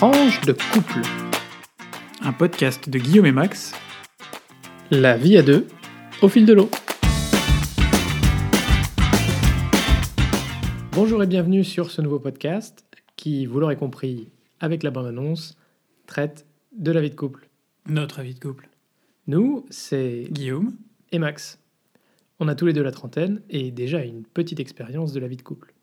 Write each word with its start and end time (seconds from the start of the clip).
Tranche 0.00 0.40
de 0.40 0.54
couple. 0.54 1.02
Un 2.22 2.32
podcast 2.32 2.88
de 2.88 2.98
Guillaume 2.98 3.26
et 3.26 3.32
Max. 3.32 3.74
La 4.90 5.18
vie 5.18 5.36
à 5.36 5.42
deux, 5.42 5.66
au 6.22 6.28
fil 6.30 6.46
de 6.46 6.54
l'eau. 6.54 6.70
Bonjour 10.92 11.22
et 11.22 11.26
bienvenue 11.26 11.64
sur 11.64 11.90
ce 11.90 12.00
nouveau 12.00 12.18
podcast 12.18 12.86
qui, 13.16 13.44
vous 13.44 13.60
l'aurez 13.60 13.76
compris 13.76 14.30
avec 14.58 14.84
la 14.84 14.90
bande-annonce, 14.90 15.58
traite 16.06 16.46
de 16.72 16.92
la 16.92 17.02
vie 17.02 17.10
de 17.10 17.14
couple. 17.14 17.50
Notre 17.86 18.22
vie 18.22 18.32
de 18.32 18.40
couple. 18.40 18.70
Nous, 19.26 19.66
c'est 19.68 20.28
Guillaume. 20.30 20.78
et 21.12 21.18
Max. 21.18 21.58
On 22.38 22.48
a 22.48 22.54
tous 22.54 22.64
les 22.64 22.72
deux 22.72 22.82
la 22.82 22.90
trentaine 22.90 23.42
et 23.50 23.70
déjà 23.70 24.02
une 24.02 24.24
petite 24.24 24.60
expérience 24.60 25.12
de 25.12 25.20
la 25.20 25.28
vie 25.28 25.36
de 25.36 25.42
couple. 25.42 25.74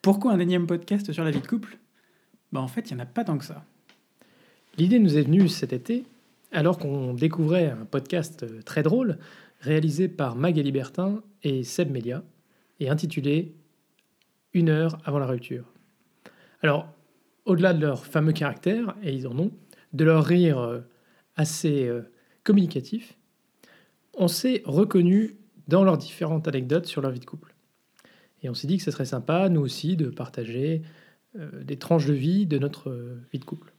Pourquoi 0.00 0.32
un 0.32 0.38
énième 0.38 0.66
podcast 0.66 1.12
sur 1.12 1.22
la 1.22 1.30
vie 1.30 1.42
de 1.42 1.46
couple? 1.46 1.76
Bah 2.52 2.60
en 2.60 2.68
fait, 2.68 2.90
il 2.90 2.94
n'y 2.94 3.00
en 3.00 3.04
a 3.04 3.06
pas 3.06 3.24
tant 3.24 3.38
que 3.38 3.44
ça. 3.44 3.64
L'idée 4.78 4.98
nous 4.98 5.16
est 5.16 5.22
venue 5.22 5.48
cet 5.48 5.72
été 5.72 6.04
alors 6.52 6.78
qu'on 6.78 7.14
découvrait 7.14 7.70
un 7.70 7.84
podcast 7.84 8.42
euh, 8.42 8.60
très 8.62 8.82
drôle 8.82 9.18
réalisé 9.60 10.08
par 10.08 10.36
Magali 10.36 10.72
Bertin 10.72 11.22
et 11.42 11.64
Seb 11.64 11.90
Melia 11.90 12.22
et 12.80 12.90
intitulé 12.90 13.54
Une 14.54 14.68
heure 14.68 14.98
avant 15.04 15.18
la 15.18 15.26
rupture. 15.26 15.64
Alors, 16.62 16.88
au-delà 17.46 17.72
de 17.72 17.80
leur 17.80 18.04
fameux 18.04 18.32
caractère, 18.32 18.94
et 19.02 19.12
ils 19.12 19.26
en 19.26 19.38
ont, 19.38 19.50
de 19.92 20.04
leur 20.04 20.24
rire 20.24 20.58
euh, 20.58 20.80
assez 21.36 21.86
euh, 21.86 22.02
communicatif, 22.44 23.16
on 24.14 24.28
s'est 24.28 24.62
reconnu 24.66 25.36
dans 25.68 25.84
leurs 25.84 25.96
différentes 25.96 26.46
anecdotes 26.48 26.86
sur 26.86 27.00
leur 27.00 27.12
vie 27.12 27.20
de 27.20 27.24
couple. 27.24 27.54
Et 28.42 28.50
on 28.50 28.54
s'est 28.54 28.66
dit 28.66 28.76
que 28.76 28.82
ce 28.82 28.90
serait 28.90 29.06
sympa, 29.06 29.48
nous 29.48 29.60
aussi, 29.60 29.96
de 29.96 30.10
partager 30.10 30.82
des 31.34 31.78
tranches 31.78 32.06
de 32.06 32.12
vie 32.12 32.46
de 32.46 32.58
notre 32.58 32.90
euh, 32.90 33.20
vie 33.32 33.38
de 33.38 33.44
couple. 33.44 33.72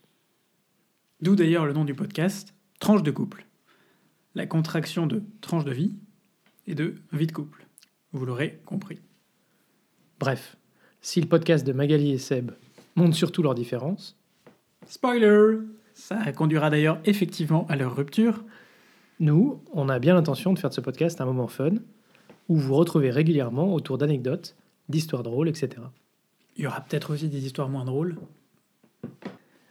D'où 1.22 1.36
d'ailleurs 1.36 1.66
le 1.66 1.73
nom 1.73 1.86
du 1.86 1.94
podcast, 1.94 2.53
Tranche 2.80 3.03
de 3.03 3.11
couple. 3.11 3.45
La 4.36 4.45
contraction 4.45 5.08
de 5.08 5.23
tranche 5.39 5.63
de 5.63 5.72
vie 5.72 5.95
et 6.67 6.75
de 6.75 6.95
vie 7.13 7.28
de 7.28 7.31
couple. 7.31 7.66
Vous 8.11 8.25
l'aurez 8.25 8.59
compris. 8.66 9.00
Bref, 10.19 10.58
si 11.00 11.22
le 11.22 11.28
podcast 11.28 11.66
de 11.66 11.72
Magali 11.72 12.11
et 12.11 12.17
Seb 12.17 12.52
montre 12.95 13.16
surtout 13.16 13.41
leurs 13.41 13.56
différences, 13.56 14.17
Spoiler 14.85 15.59
Ça 15.94 16.31
conduira 16.33 16.69
d'ailleurs 16.69 17.00
effectivement 17.06 17.66
à 17.69 17.78
leur 17.78 17.95
rupture. 17.95 18.44
nous, 19.19 19.61
on 19.72 19.88
a 19.88 20.00
bien 20.00 20.16
l'intention 20.16 20.52
de 20.52 20.59
faire 20.59 20.72
de 20.72 20.75
ce 20.75 20.81
podcast 20.81 21.22
un 21.22 21.25
moment 21.25 21.47
fun, 21.47 21.75
où 22.50 22.58
vous 22.58 22.75
retrouvez 22.75 23.11
régulièrement 23.11 23.73
autour 23.73 23.97
d'anecdotes, 23.97 24.58
d'histoires 24.89 25.23
drôles, 25.23 25.47
etc. 25.47 25.83
Il 26.58 26.64
y 26.64 26.68
aura 26.68 26.82
peut-être 26.82 27.14
aussi 27.14 27.28
des 27.30 27.46
histoires 27.46 27.70
moins 27.70 27.86
drôles. 27.86 28.18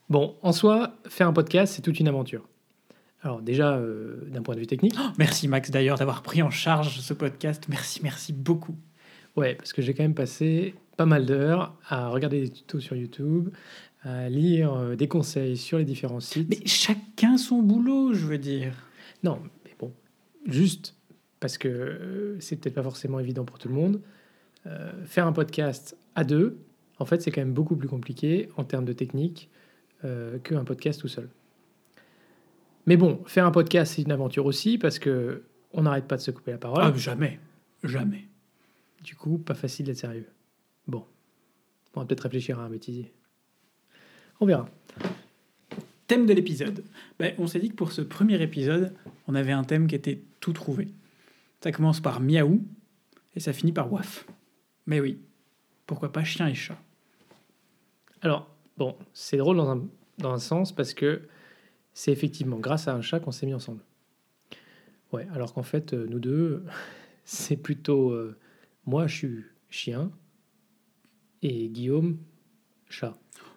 Bon, 0.08 0.36
en 0.42 0.52
soi, 0.52 0.96
faire 1.08 1.28
un 1.28 1.32
podcast, 1.32 1.74
c'est 1.74 1.82
toute 1.82 1.98
une 2.00 2.08
aventure. 2.08 2.48
Alors 3.22 3.40
déjà, 3.40 3.76
euh, 3.76 4.24
d'un 4.28 4.42
point 4.42 4.54
de 4.54 4.60
vue 4.60 4.66
technique, 4.66 4.94
Oh, 4.98 5.08
merci 5.16 5.46
Max 5.48 5.70
d'ailleurs 5.70 5.96
d'avoir 5.96 6.22
pris 6.22 6.42
en 6.42 6.50
charge 6.50 7.00
ce 7.00 7.14
podcast. 7.14 7.64
Merci, 7.68 8.00
merci 8.02 8.32
beaucoup. 8.32 8.74
ouais, 9.36 9.54
parce 9.54 9.72
que 9.72 9.80
j'ai 9.80 9.94
quand 9.94 10.02
même 10.02 10.14
passé 10.14 10.74
pas 10.96 11.06
mal 11.06 11.24
d'heures 11.24 11.74
à 11.88 12.08
regarder 12.08 12.40
des 12.42 12.50
tutos 12.50 12.80
sur 12.80 12.96
YouTube, 12.96 13.50
à 14.02 14.28
lire 14.28 14.74
euh, 14.74 14.96
des 14.96 15.08
conseils 15.08 15.56
sur 15.56 15.78
les 15.78 15.84
différents 15.84 16.20
sites. 16.20 16.48
Mais 16.50 16.66
chacun 16.66 17.38
son 17.38 17.62
boulot, 17.62 18.12
je 18.12 18.26
veux 18.26 18.38
dire. 18.38 18.74
Non, 19.22 19.38
mais 19.64 19.74
bon, 19.78 19.92
juste 20.46 20.96
parce 21.40 21.56
que 21.58 21.68
euh, 21.68 22.40
c'est 22.40 22.56
peut-être 22.56 22.74
pas 22.74 22.82
forcément 22.82 23.20
évident 23.20 23.44
pour 23.44 23.58
tout 23.58 23.68
le 23.68 23.74
monde. 23.74 24.00
euh, 24.66 24.92
faire 25.06 25.26
un 25.26 25.32
podcast 25.32 25.96
à 26.14 26.24
deux, 26.24 26.58
en 27.02 27.04
fait, 27.04 27.20
c'est 27.20 27.32
quand 27.32 27.40
même 27.40 27.52
beaucoup 27.52 27.74
plus 27.74 27.88
compliqué 27.88 28.48
en 28.56 28.62
termes 28.62 28.84
de 28.84 28.92
technique 28.92 29.50
euh, 30.04 30.38
qu'un 30.38 30.62
podcast 30.62 31.00
tout 31.00 31.08
seul. 31.08 31.28
Mais 32.86 32.96
bon, 32.96 33.20
faire 33.26 33.44
un 33.44 33.50
podcast, 33.50 33.94
c'est 33.94 34.02
une 34.02 34.12
aventure 34.12 34.46
aussi 34.46 34.78
parce 34.78 35.00
que 35.00 35.42
on 35.72 35.82
n'arrête 35.82 36.06
pas 36.06 36.16
de 36.16 36.20
se 36.20 36.30
couper 36.30 36.52
la 36.52 36.58
parole. 36.58 36.80
Ah, 36.80 36.92
jamais. 36.96 37.40
Jamais. 37.82 38.28
Du 39.02 39.16
coup, 39.16 39.38
pas 39.38 39.54
facile 39.54 39.86
d'être 39.86 39.98
sérieux. 39.98 40.28
Bon, 40.86 41.04
on 41.94 42.00
va 42.00 42.06
peut-être 42.06 42.20
réfléchir 42.20 42.60
à 42.60 42.62
un 42.62 42.70
bêtisier. 42.70 43.12
On 44.38 44.46
verra. 44.46 44.68
Thème 46.06 46.24
de 46.24 46.34
l'épisode. 46.34 46.84
Ben, 47.18 47.34
on 47.38 47.48
s'est 47.48 47.58
dit 47.58 47.70
que 47.70 47.74
pour 47.74 47.90
ce 47.90 48.02
premier 48.02 48.40
épisode, 48.40 48.94
on 49.26 49.34
avait 49.34 49.50
un 49.50 49.64
thème 49.64 49.88
qui 49.88 49.96
était 49.96 50.22
tout 50.38 50.52
trouvé. 50.52 50.86
Ça 51.64 51.72
commence 51.72 51.98
par 51.98 52.20
miaou 52.20 52.64
et 53.34 53.40
ça 53.40 53.52
finit 53.52 53.72
par 53.72 53.92
waf. 53.92 54.24
Mais 54.86 55.00
oui, 55.00 55.18
pourquoi 55.84 56.12
pas 56.12 56.22
chien 56.22 56.46
et 56.46 56.54
chat? 56.54 56.78
Alors, 58.22 58.48
bon, 58.76 58.96
c'est 59.12 59.36
drôle 59.36 59.56
dans 59.56 59.68
un, 59.68 59.84
dans 60.18 60.32
un 60.32 60.38
sens 60.38 60.72
parce 60.72 60.94
que 60.94 61.22
c'est 61.92 62.12
effectivement 62.12 62.58
grâce 62.58 62.88
à 62.88 62.94
un 62.94 63.02
chat 63.02 63.20
qu'on 63.20 63.32
s'est 63.32 63.46
mis 63.46 63.54
ensemble. 63.54 63.80
Ouais, 65.12 65.26
alors 65.34 65.52
qu'en 65.52 65.64
fait, 65.64 65.92
euh, 65.92 66.06
nous 66.08 66.20
deux, 66.20 66.64
c'est 67.24 67.56
plutôt 67.56 68.10
euh, 68.10 68.38
moi, 68.86 69.06
je 69.06 69.16
suis 69.16 69.44
chien 69.68 70.10
et 71.42 71.68
Guillaume, 71.68 72.18
chat. 72.88 73.14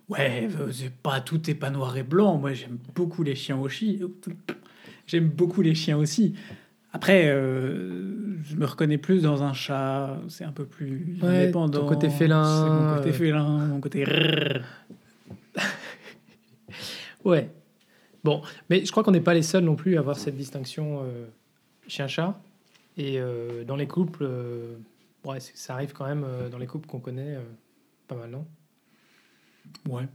Ouais, 0.09 0.49
euh, 0.59 0.71
pas 1.01 1.21
tout 1.21 1.49
est 1.49 1.55
pas 1.55 1.69
noir 1.69 1.95
et 1.97 2.03
blanc. 2.03 2.37
Moi, 2.37 2.53
j'aime 2.53 2.77
beaucoup 2.93 3.23
les 3.23 3.35
chiens 3.35 3.59
aussi. 3.59 4.01
J'aime 5.07 5.29
beaucoup 5.29 5.61
les 5.61 5.75
chiens 5.75 5.97
aussi. 5.97 6.35
Après, 6.95 7.27
euh, 7.27 8.41
je 8.45 8.55
me 8.55 8.65
reconnais 8.65 8.97
plus 8.97 9.21
dans 9.23 9.43
un 9.43 9.51
chat. 9.51 10.17
C'est 10.29 10.45
un 10.45 10.53
peu 10.53 10.63
plus 10.63 11.17
Ouais, 11.21 11.43
indépendant. 11.43 11.81
ton 11.81 11.87
côté 11.87 12.09
félin, 12.09 12.45
C'est 12.63 12.69
mon 12.69 12.95
côté 12.95 13.09
euh. 13.09 13.13
félin, 13.13 13.43
mon 13.67 13.81
côté. 13.81 14.05
Ouais. 17.25 17.49
Bon, 18.23 18.41
mais 18.69 18.85
je 18.85 18.91
crois 18.91 19.03
qu'on 19.03 19.11
n'est 19.11 19.19
pas 19.19 19.33
les 19.33 19.41
seuls 19.41 19.63
non 19.65 19.75
plus 19.75 19.97
à 19.97 19.99
avoir 19.99 20.15
cette 20.15 20.37
distinction 20.37 21.01
euh, 21.03 21.25
chien-chat. 21.87 22.39
Et 22.97 23.19
euh, 23.19 23.63
dans 23.65 23.75
les 23.75 23.87
couples, 23.87 24.23
euh, 24.23 24.75
ouais, 25.25 25.39
ça 25.39 25.73
arrive 25.73 25.91
quand 25.91 26.05
même 26.05 26.23
euh, 26.23 26.47
dans 26.49 26.59
les 26.59 26.67
couples 26.67 26.87
qu'on 26.87 26.99
connaît 26.99 27.35
euh, 27.35 27.41
pas 28.07 28.15
mal, 28.15 28.29
non? 28.29 28.45
Ouais. 29.89 30.07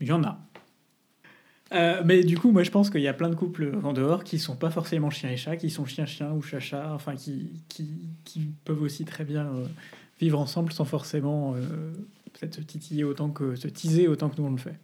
Il 0.00 0.08
y 0.08 0.12
en 0.12 0.22
a. 0.24 0.38
Euh, 1.74 2.02
mais 2.04 2.22
du 2.22 2.38
coup, 2.38 2.52
moi, 2.52 2.62
je 2.62 2.70
pense 2.70 2.90
qu'il 2.90 3.00
y 3.00 3.08
a 3.08 3.14
plein 3.14 3.28
de 3.28 3.34
couples 3.34 3.72
en 3.82 3.92
dehors 3.92 4.22
qui 4.22 4.38
sont 4.38 4.56
pas 4.56 4.70
forcément 4.70 5.10
chien 5.10 5.30
et 5.30 5.36
chat, 5.36 5.56
qui 5.56 5.70
sont 5.70 5.84
chien-chien 5.84 6.32
ou 6.32 6.42
chat-chat, 6.42 6.92
enfin, 6.94 7.16
qui, 7.16 7.62
qui, 7.68 8.08
qui 8.24 8.50
peuvent 8.64 8.82
aussi 8.82 9.04
très 9.04 9.24
bien 9.24 9.46
euh, 9.46 9.66
vivre 10.20 10.38
ensemble 10.38 10.72
sans 10.72 10.84
forcément 10.84 11.54
euh, 11.54 11.92
peut-être 12.32 12.54
se 12.54 12.60
titiller 12.60 13.04
autant 13.04 13.30
que 13.30 13.56
se 13.56 13.68
teaser 13.68 14.08
autant 14.08 14.28
que 14.28 14.40
nous 14.40 14.46
on 14.46 14.52
le 14.52 14.58
fait. 14.58 14.78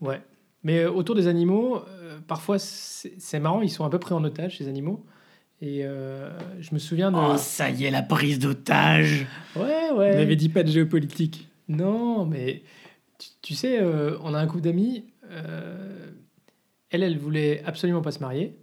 Ouais. 0.00 0.22
Mais 0.62 0.80
euh, 0.80 0.90
autour 0.90 1.14
des 1.14 1.26
animaux, 1.26 1.76
euh, 1.76 2.18
parfois 2.26 2.58
c'est 2.58 3.40
marrant, 3.40 3.62
ils 3.62 3.70
sont 3.70 3.84
à 3.84 3.90
peu 3.90 3.98
près 3.98 4.14
en 4.14 4.24
otage, 4.24 4.58
ces 4.58 4.68
animaux. 4.68 5.04
Et 5.62 5.80
euh, 5.84 6.30
je 6.60 6.74
me 6.74 6.78
souviens 6.78 7.10
de. 7.10 7.16
Oh, 7.16 7.36
ça 7.38 7.70
y 7.70 7.84
est, 7.84 7.90
la 7.90 8.02
prise 8.02 8.38
d'otage 8.38 9.26
ouais, 9.56 9.88
On 9.90 9.96
ouais. 9.96 10.16
avait 10.16 10.36
dit 10.36 10.50
pas 10.50 10.62
de 10.62 10.70
géopolitique. 10.70 11.48
Non, 11.68 12.26
mais 12.26 12.62
tu, 13.18 13.28
tu 13.40 13.54
sais, 13.54 13.80
euh, 13.80 14.18
on 14.22 14.34
a 14.34 14.38
un 14.38 14.46
couple 14.46 14.64
d'amis. 14.64 15.04
Euh, 15.30 16.10
elle, 16.90 17.02
elle 17.02 17.18
voulait 17.18 17.62
absolument 17.64 18.02
pas 18.02 18.12
se 18.12 18.20
marier. 18.20 18.56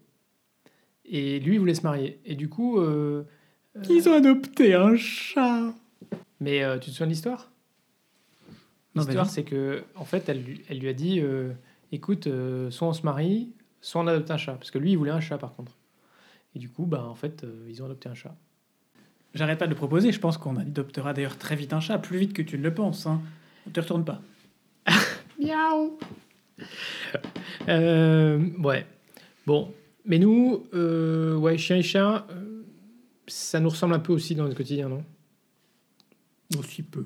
Et 1.05 1.39
lui, 1.39 1.55
il 1.55 1.59
voulait 1.59 1.75
se 1.75 1.83
marier. 1.83 2.19
Et 2.25 2.35
du 2.35 2.49
coup. 2.49 2.79
euh, 2.79 3.23
euh, 3.75 3.81
Ils 3.89 4.07
ont 4.09 4.13
adopté 4.13 4.73
un 4.73 4.95
chat 4.95 5.73
mais 6.39 6.61
euh, 6.61 6.77
tu 6.77 6.87
te 6.89 6.91
souviens 6.91 7.05
de 7.07 7.11
l'histoire? 7.11 7.51
Non, 8.95 9.03
L'histoire, 9.03 9.29
c'est 9.29 9.43
que, 9.45 9.83
en 9.95 10.03
fait, 10.03 10.27
elle, 10.27 10.43
lui- 10.43 10.61
elle 10.67 10.77
lui 10.79 10.89
a 10.89 10.93
dit 10.93 11.21
euh, 11.21 11.53
écoute, 11.93 12.27
euh, 12.27 12.69
soit 12.69 12.87
on 12.89 12.93
se 12.93 13.03
marie, 13.03 13.53
soit 13.79 14.01
on 14.01 14.07
adopte 14.07 14.29
un 14.29 14.37
chat. 14.37 14.53
Parce 14.53 14.69
que 14.69 14.77
lui, 14.77 14.91
il 14.91 14.97
voulait 14.97 15.11
un 15.11 15.21
chat, 15.21 15.37
par 15.37 15.55
contre. 15.55 15.71
Et 16.53 16.59
du 16.59 16.67
coup, 16.69 16.85
bah, 16.85 17.05
en 17.07 17.15
fait, 17.15 17.43
euh, 17.45 17.65
ils 17.69 17.81
ont 17.81 17.85
adopté 17.85 18.09
un 18.09 18.13
chat. 18.13 18.35
J'arrête 19.33 19.57
pas 19.57 19.65
de 19.65 19.71
le 19.71 19.75
proposer, 19.77 20.11
je 20.11 20.19
pense 20.19 20.37
qu'on 20.37 20.57
adoptera 20.57 21.13
d'ailleurs 21.13 21.37
très 21.37 21.55
vite 21.55 21.71
un 21.73 21.79
chat, 21.79 21.97
plus 21.97 22.17
vite 22.19 22.33
que 22.33 22.41
tu 22.41 22.57
ne 22.57 22.63
le 22.63 22.73
penses. 22.73 23.07
Hein. 23.07 23.21
On 23.65 23.69
te 23.71 23.79
retourne 23.79 24.03
pas. 24.03 24.21
Miaou 25.39 25.97
Euh, 27.69 28.39
Ouais. 28.63 28.85
Bon. 29.45 29.73
Mais 30.05 30.19
nous, 30.19 30.65
euh, 30.73 31.35
ouais, 31.35 31.57
chien 31.57 31.77
et 31.77 31.81
chat, 31.83 32.27
euh, 32.29 32.63
ça 33.27 33.59
nous 33.61 33.69
ressemble 33.69 33.93
un 33.93 33.99
peu 33.99 34.11
aussi 34.11 34.35
dans 34.35 34.43
notre 34.43 34.57
quotidien, 34.57 34.89
non? 34.89 35.03
Aussi 36.59 36.83
peu. 36.83 37.05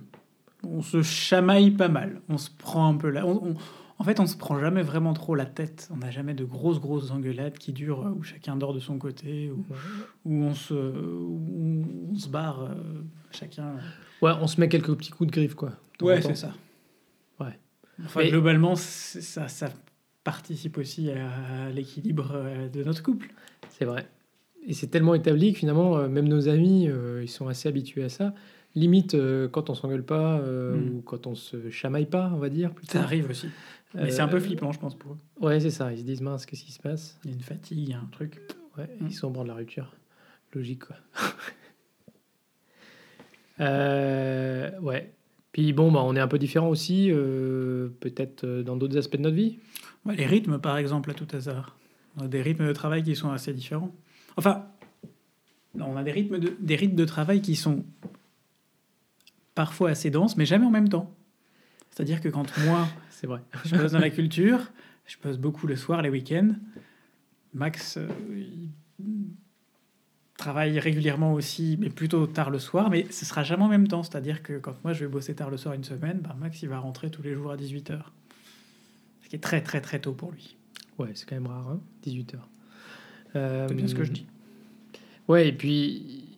On 0.63 0.81
se 0.81 1.01
chamaille 1.03 1.71
pas 1.71 1.89
mal. 1.89 2.21
On 2.27 2.37
se 2.37 2.49
prend 2.49 2.87
un 2.91 2.95
peu 2.97 3.09
là. 3.09 3.25
on- 3.25 3.49
on- 3.51 3.55
en 3.99 4.03
fait, 4.03 4.19
on 4.19 4.27
se 4.27 4.35
prend 4.37 4.59
jamais 4.59 4.83
vraiment 4.83 5.13
trop 5.13 5.33
la 5.35 5.45
tête. 5.47 5.89
On 5.91 5.97
n'a 5.97 6.11
jamais 6.11 6.33
de 6.35 6.43
grosses, 6.43 6.79
grosses 6.79 7.09
engueulades 7.11 7.57
qui 7.57 7.71
durent 7.73 8.05
euh, 8.07 8.11
où 8.11 8.21
chacun 8.23 8.55
dort 8.55 8.73
de 8.73 8.79
son 8.79 8.97
côté, 8.99 9.51
où, 9.51 9.65
où 10.25 10.43
on, 10.43 10.53
se, 10.53 10.73
où 10.73 11.85
on 12.13 12.15
se 12.17 12.27
barre 12.29 12.61
euh, 12.63 12.73
chacun. 13.31 13.73
Ouais, 14.21 14.31
on 14.41 14.45
se 14.47 14.59
met 14.59 14.69
quelques 14.69 14.93
petits 14.95 15.11
coups 15.11 15.27
de 15.29 15.35
griffe, 15.35 15.55
quoi. 15.55 15.71
Ouais, 16.01 16.21
c'est 16.21 16.35
ça. 16.35 16.53
Enfin, 18.05 18.21
Mais- 18.21 18.29
globalement, 18.29 18.75
ça, 18.75 19.47
ça 19.47 19.69
participe 20.23 20.77
aussi 20.77 21.09
à 21.11 21.69
l'équilibre 21.71 22.31
euh, 22.33 22.69
de 22.69 22.83
notre 22.83 23.01
couple. 23.01 23.31
C'est 23.69 23.85
vrai. 23.85 24.07
Et 24.65 24.73
c'est 24.73 24.87
tellement 24.87 25.15
établi 25.15 25.53
que 25.53 25.59
finalement, 25.59 25.97
euh, 25.97 26.07
même 26.09 26.27
nos 26.27 26.49
amis, 26.49 26.87
euh, 26.89 27.23
ils 27.23 27.29
sont 27.29 27.47
assez 27.47 27.69
habitués 27.69 28.03
à 28.03 28.09
ça. 28.09 28.33
limite 28.75 29.15
euh, 29.15 29.47
quand 29.47 29.71
on 29.71 29.73
s'engueule 29.73 30.03
pas 30.03 30.37
euh, 30.39 30.75
Mm. 30.75 30.97
ou 30.97 31.01
quand 31.01 31.25
on 31.25 31.33
se 31.33 31.69
chamaille 31.71 32.05
pas, 32.05 32.29
on 32.35 32.37
va 32.37 32.49
dire. 32.49 32.71
Plutôt. 32.75 32.93
Ça 32.93 33.01
arrive 33.03 33.27
aussi. 33.29 33.47
Mais 33.95 34.11
c'est 34.11 34.21
un 34.21 34.27
peu 34.27 34.39
flippant, 34.39 34.71
je 34.71 34.79
pense, 34.79 34.93
pour 34.95 35.13
eux. 35.13 35.17
Ouais, 35.39 35.59
c'est 35.59 35.71
ça. 35.71 35.91
Ils 35.93 35.99
se 35.99 36.03
disent 36.03 36.21
mince, 36.21 36.45
qu'est-ce 36.45 36.63
qui 36.63 36.73
se 36.73 36.79
passe? 36.81 37.17
Il 37.23 37.31
y 37.31 37.33
a 37.33 37.37
une 37.37 37.41
fatigue, 37.41 37.79
il 37.79 37.89
y 37.89 37.93
a 37.93 37.97
un 37.99 38.09
truc. 38.11 38.39
Ouais, 38.77 38.87
Mm. 38.99 39.07
ils 39.07 39.13
sont 39.15 39.27
au 39.27 39.31
bord 39.31 39.43
de 39.43 39.47
la 39.47 39.55
rupture. 39.55 39.95
Logique, 40.53 40.83
quoi. 40.85 40.97
Ouais. 43.59 45.11
Puis 45.57 45.73
bon, 45.73 45.91
bah, 45.91 46.01
on 46.03 46.15
est 46.15 46.19
un 46.19 46.27
peu 46.27 46.37
différents 46.37 46.69
aussi, 46.69 47.09
euh, 47.09 47.89
peut-être 47.99 48.43
euh, 48.43 48.61
dans 48.61 48.77
d'autres 48.77 48.95
aspects 48.95 49.17
de 49.17 49.23
notre 49.23 49.35
vie. 49.35 49.57
Ouais, 50.05 50.15
les 50.15 50.27
rythmes, 50.27 50.59
par 50.59 50.77
exemple, 50.77 51.09
à 51.09 51.15
tout 51.15 51.27
hasard. 51.33 51.75
On 52.15 52.25
a 52.25 52.27
des 52.27 52.43
rythmes 52.43 52.67
de 52.67 52.73
travail 52.73 53.01
qui 53.01 53.15
sont 53.15 53.31
assez 53.31 53.53
différents. 53.53 53.91
Enfin, 54.35 54.67
on 55.73 55.97
a 55.97 56.03
des 56.03 56.11
rythmes 56.11 56.37
de, 56.37 56.55
des 56.59 56.75
rythmes 56.75 56.95
de 56.95 57.05
travail 57.05 57.41
qui 57.41 57.55
sont 57.55 57.83
parfois 59.55 59.89
assez 59.89 60.11
denses, 60.11 60.37
mais 60.37 60.45
jamais 60.45 60.67
en 60.67 60.69
même 60.69 60.89
temps. 60.89 61.11
C'est-à-dire 61.89 62.21
que 62.21 62.29
quand 62.29 62.55
moi, 62.59 62.87
C'est 63.09 63.25
vrai. 63.25 63.41
je 63.65 63.75
bosse 63.75 63.93
dans 63.93 63.99
la 63.99 64.11
culture, 64.11 64.59
je 65.07 65.15
bosse 65.23 65.39
beaucoup 65.39 65.65
le 65.65 65.75
soir, 65.75 66.03
les 66.03 66.09
week-ends. 66.09 66.51
Max 67.55 67.97
euh, 67.97 68.07
il 68.29 68.69
travaille 70.37 70.79
régulièrement 70.79 71.33
aussi, 71.33 71.77
mais 71.79 71.89
plutôt 71.89 72.27
tard 72.27 72.49
le 72.51 72.59
soir, 72.59 72.89
mais 72.89 73.05
ce 73.09 73.25
sera 73.25 73.43
jamais 73.43 73.63
en 73.63 73.67
même 73.67 73.87
temps. 73.87 74.03
C'est-à-dire 74.03 74.43
que 74.43 74.57
quand 74.59 74.75
moi 74.83 74.93
je 74.93 75.03
vais 75.05 75.11
bosser 75.11 75.33
tard 75.35 75.49
le 75.49 75.57
soir 75.57 75.73
une 75.73 75.83
semaine, 75.83 76.19
bah, 76.19 76.35
Max 76.39 76.61
il 76.61 76.69
va 76.69 76.79
rentrer 76.79 77.09
tous 77.09 77.21
les 77.23 77.33
jours 77.33 77.51
à 77.51 77.57
18h. 77.57 77.99
Ce 79.23 79.29
qui 79.29 79.35
est 79.35 79.39
très 79.39 79.61
très 79.61 79.81
très 79.81 79.99
tôt 79.99 80.13
pour 80.13 80.31
lui. 80.31 80.55
Ouais, 80.99 81.09
c'est 81.15 81.27
quand 81.27 81.35
même 81.35 81.47
rare, 81.47 81.67
hein 81.69 81.79
18 82.03 82.35
heures. 82.35 82.49
Euh, 83.35 83.67
C'est 83.67 83.73
bien 83.75 83.87
ce 83.87 83.95
que 83.95 84.03
je 84.03 84.11
dis. 84.11 84.25
Ouais, 85.27 85.47
et 85.47 85.51
puis 85.53 86.37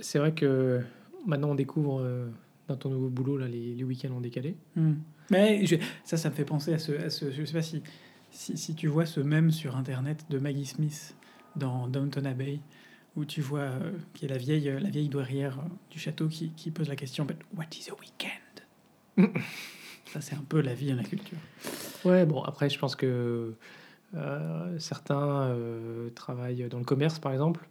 c'est 0.00 0.18
vrai 0.18 0.32
que 0.32 0.80
maintenant 1.26 1.50
on 1.50 1.54
découvre 1.54 2.00
euh, 2.00 2.28
dans 2.68 2.76
ton 2.76 2.90
nouveau 2.90 3.08
boulot 3.08 3.36
là, 3.38 3.46
les, 3.48 3.74
les 3.74 3.84
week-ends 3.84 4.12
en 4.16 4.20
décalé. 4.20 4.56
Hmm. 4.74 4.94
Mais 5.30 5.64
je- 5.66 5.76
ça, 6.04 6.16
ça 6.16 6.30
me 6.30 6.34
fait 6.34 6.44
penser 6.44 6.72
à 6.72 6.78
ce, 6.78 6.92
à 6.92 7.10
ce- 7.10 7.30
Je 7.30 7.44
sais 7.44 7.52
pas 7.52 7.62
si, 7.62 7.82
si, 8.30 8.56
si 8.56 8.74
tu 8.74 8.86
vois 8.88 9.06
ce 9.06 9.20
même 9.20 9.50
sur 9.50 9.76
internet 9.76 10.24
de 10.30 10.38
Maggie 10.38 10.66
Smith 10.66 11.14
dans 11.54 11.86
Downton 11.88 12.26
Abbey, 12.26 12.60
où 13.16 13.24
tu 13.24 13.40
vois 13.40 13.60
euh, 13.60 13.92
qui 14.14 14.26
est 14.26 14.28
la 14.28 14.36
vieille, 14.38 14.64
la 14.80 14.90
vieille 14.90 15.08
douairière 15.08 15.58
euh, 15.58 15.68
du 15.90 15.98
château 15.98 16.28
qui, 16.28 16.50
qui 16.50 16.70
pose 16.70 16.88
la 16.88 16.96
question 16.96 17.24
But 17.24 17.38
what 17.56 17.64
is 17.78 17.88
a 17.90 17.94
weekend? 17.94 18.32
Ça, 20.06 20.20
c'est 20.20 20.34
un 20.36 20.44
peu 20.48 20.60
la 20.60 20.74
vie 20.74 20.92
en 20.92 20.96
la 20.96 21.02
culture. 21.02 21.38
Ouais, 22.04 22.24
bon, 22.26 22.42
après, 22.42 22.70
je 22.70 22.78
pense 22.78 22.94
que 22.94 23.54
euh, 24.14 24.78
certains 24.78 25.48
euh, 25.48 26.10
travaillent 26.10 26.68
dans 26.68 26.78
le 26.78 26.84
commerce, 26.84 27.18
par 27.18 27.32
exemple. 27.32 27.66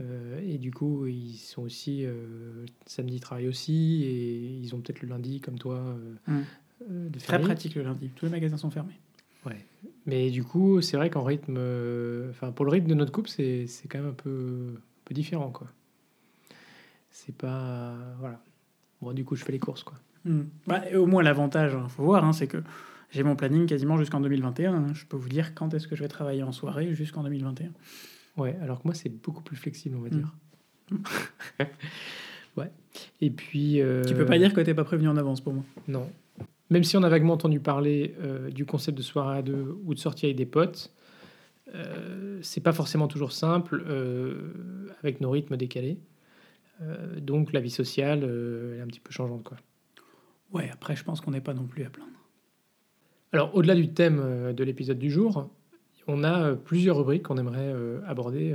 euh, 0.00 0.40
et 0.46 0.58
du 0.58 0.70
coup, 0.72 1.06
ils 1.06 1.36
sont 1.36 1.62
aussi. 1.62 2.04
euh, 2.04 2.66
samedi, 2.86 3.16
ils 3.16 3.20
travaillent 3.20 3.48
aussi. 3.48 4.02
Et 4.04 4.58
ils 4.62 4.74
ont 4.74 4.80
peut-être 4.80 5.00
le 5.02 5.08
lundi, 5.08 5.40
comme 5.40 5.58
toi, 5.58 5.76
euh, 5.76 6.14
Mm. 6.26 6.42
euh, 6.90 7.08
de 7.08 7.18
Très 7.18 7.40
pratique 7.40 7.74
le 7.74 7.82
lundi. 7.82 8.10
Tous 8.16 8.26
les 8.26 8.30
magasins 8.32 8.56
sont 8.58 8.70
fermés. 8.70 8.98
Mais 10.06 10.30
du 10.30 10.42
coup, 10.44 10.80
c'est 10.80 10.96
vrai 10.96 11.10
qu'en 11.10 11.22
rythme. 11.22 11.54
euh, 11.58 12.30
Enfin, 12.30 12.50
pour 12.52 12.64
le 12.64 12.70
rythme 12.72 12.88
de 12.88 12.94
notre 12.94 13.12
couple, 13.12 13.28
c'est 13.28 13.66
quand 13.88 13.98
même 13.98 14.08
un 14.08 14.14
peu, 14.14 14.74
un 14.76 14.80
peu 15.04 15.14
différent, 15.14 15.50
quoi. 15.50 15.68
C'est 17.10 17.34
pas. 17.36 17.94
Voilà. 18.18 18.40
Bon, 19.00 19.12
du 19.12 19.24
coup, 19.24 19.36
je 19.36 19.44
fais 19.44 19.52
les 19.52 19.58
courses, 19.58 19.84
quoi. 19.84 19.98
Hmm. 20.24 20.42
Bah, 20.66 20.82
et 20.90 20.96
au 20.96 21.06
moins, 21.06 21.22
l'avantage, 21.22 21.72
il 21.80 21.88
faut 21.90 22.02
voir, 22.04 22.24
hein, 22.24 22.32
c'est 22.32 22.46
que 22.46 22.62
j'ai 23.10 23.22
mon 23.22 23.36
planning 23.36 23.66
quasiment 23.66 23.96
jusqu'en 23.98 24.20
2021. 24.20 24.74
hein. 24.74 24.86
Je 24.94 25.04
peux 25.06 25.16
vous 25.16 25.28
dire 25.28 25.54
quand 25.54 25.72
est-ce 25.74 25.86
que 25.88 25.94
je 25.96 26.02
vais 26.02 26.08
travailler 26.08 26.42
en 26.42 26.52
soirée 26.52 26.94
jusqu'en 26.94 27.22
2021. 27.22 27.70
Ouais, 28.36 28.56
alors 28.62 28.78
que 28.82 28.88
moi, 28.88 28.94
c'est 28.94 29.08
beaucoup 29.08 29.42
plus 29.42 29.56
flexible, 29.56 29.96
on 29.96 30.00
va 30.00 30.08
Mm. 30.08 30.12
dire. 30.12 30.34
ouais. 32.56 32.70
Et 33.20 33.30
puis. 33.30 33.80
euh, 33.80 34.02
Tu 34.04 34.14
peux 34.14 34.26
pas 34.26 34.38
dire 34.38 34.52
que 34.54 34.60
t'es 34.60 34.74
pas 34.74 34.84
prévenu 34.84 35.08
en 35.08 35.16
avance 35.16 35.40
pour 35.40 35.52
moi. 35.52 35.64
Non. 35.88 36.08
Même 36.70 36.84
si 36.84 36.96
on 36.96 37.02
a 37.02 37.08
vaguement 37.08 37.34
entendu 37.34 37.60
parler 37.60 38.14
euh, 38.20 38.50
du 38.50 38.64
concept 38.64 38.96
de 38.96 39.02
soirée 39.02 39.38
à 39.38 39.42
deux 39.42 39.76
ou 39.84 39.94
de 39.94 39.98
sortie 39.98 40.26
avec 40.26 40.36
des 40.36 40.46
potes, 40.46 40.92
euh, 41.74 42.38
c'est 42.42 42.60
pas 42.62 42.72
forcément 42.72 43.08
toujours 43.08 43.32
simple 43.32 43.84
euh, 43.86 44.52
avec 45.02 45.20
nos 45.20 45.30
rythmes 45.30 45.56
décalés. 45.56 45.98
Euh, 46.80 47.20
donc 47.20 47.52
la 47.52 47.60
vie 47.60 47.70
sociale 47.70 48.24
elle 48.24 48.78
est 48.78 48.80
un 48.80 48.86
petit 48.86 49.00
peu 49.00 49.12
changeante. 49.12 49.44
Quoi. 49.44 49.56
Ouais, 50.52 50.70
après, 50.72 50.96
je 50.96 51.04
pense 51.04 51.20
qu'on 51.20 51.30
n'est 51.30 51.40
pas 51.40 51.54
non 51.54 51.64
plus 51.64 51.84
à 51.84 51.90
plaindre. 51.90 52.10
Alors 53.32 53.54
au-delà 53.54 53.74
du 53.74 53.92
thème 53.92 54.52
de 54.54 54.64
l'épisode 54.64 54.98
du 54.98 55.10
jour, 55.10 55.50
on 56.06 56.24
a 56.24 56.54
plusieurs 56.54 56.98
rubriques 56.98 57.22
qu'on 57.22 57.36
aimerait 57.38 57.74
aborder 58.06 58.54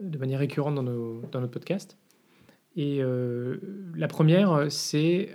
de 0.00 0.18
manière 0.18 0.38
récurrente 0.38 0.74
dans, 0.76 0.82
nos- 0.82 1.20
dans 1.32 1.40
notre 1.40 1.52
podcast. 1.52 1.98
Et 2.76 3.02
la 3.94 4.08
première, 4.08 4.70
c'est 4.70 5.34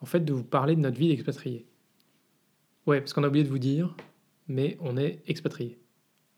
en 0.00 0.06
fait 0.06 0.20
de 0.20 0.32
vous 0.32 0.44
parler 0.44 0.74
de 0.76 0.80
notre 0.80 0.98
vie 0.98 1.08
d'expatrié. 1.08 1.66
Ouais, 2.86 3.00
parce 3.00 3.12
qu'on 3.12 3.22
a 3.24 3.28
oublié 3.28 3.44
de 3.44 3.50
vous 3.50 3.58
dire, 3.58 3.94
mais 4.48 4.76
on 4.80 4.96
est 4.96 5.22
expatrié. 5.26 5.78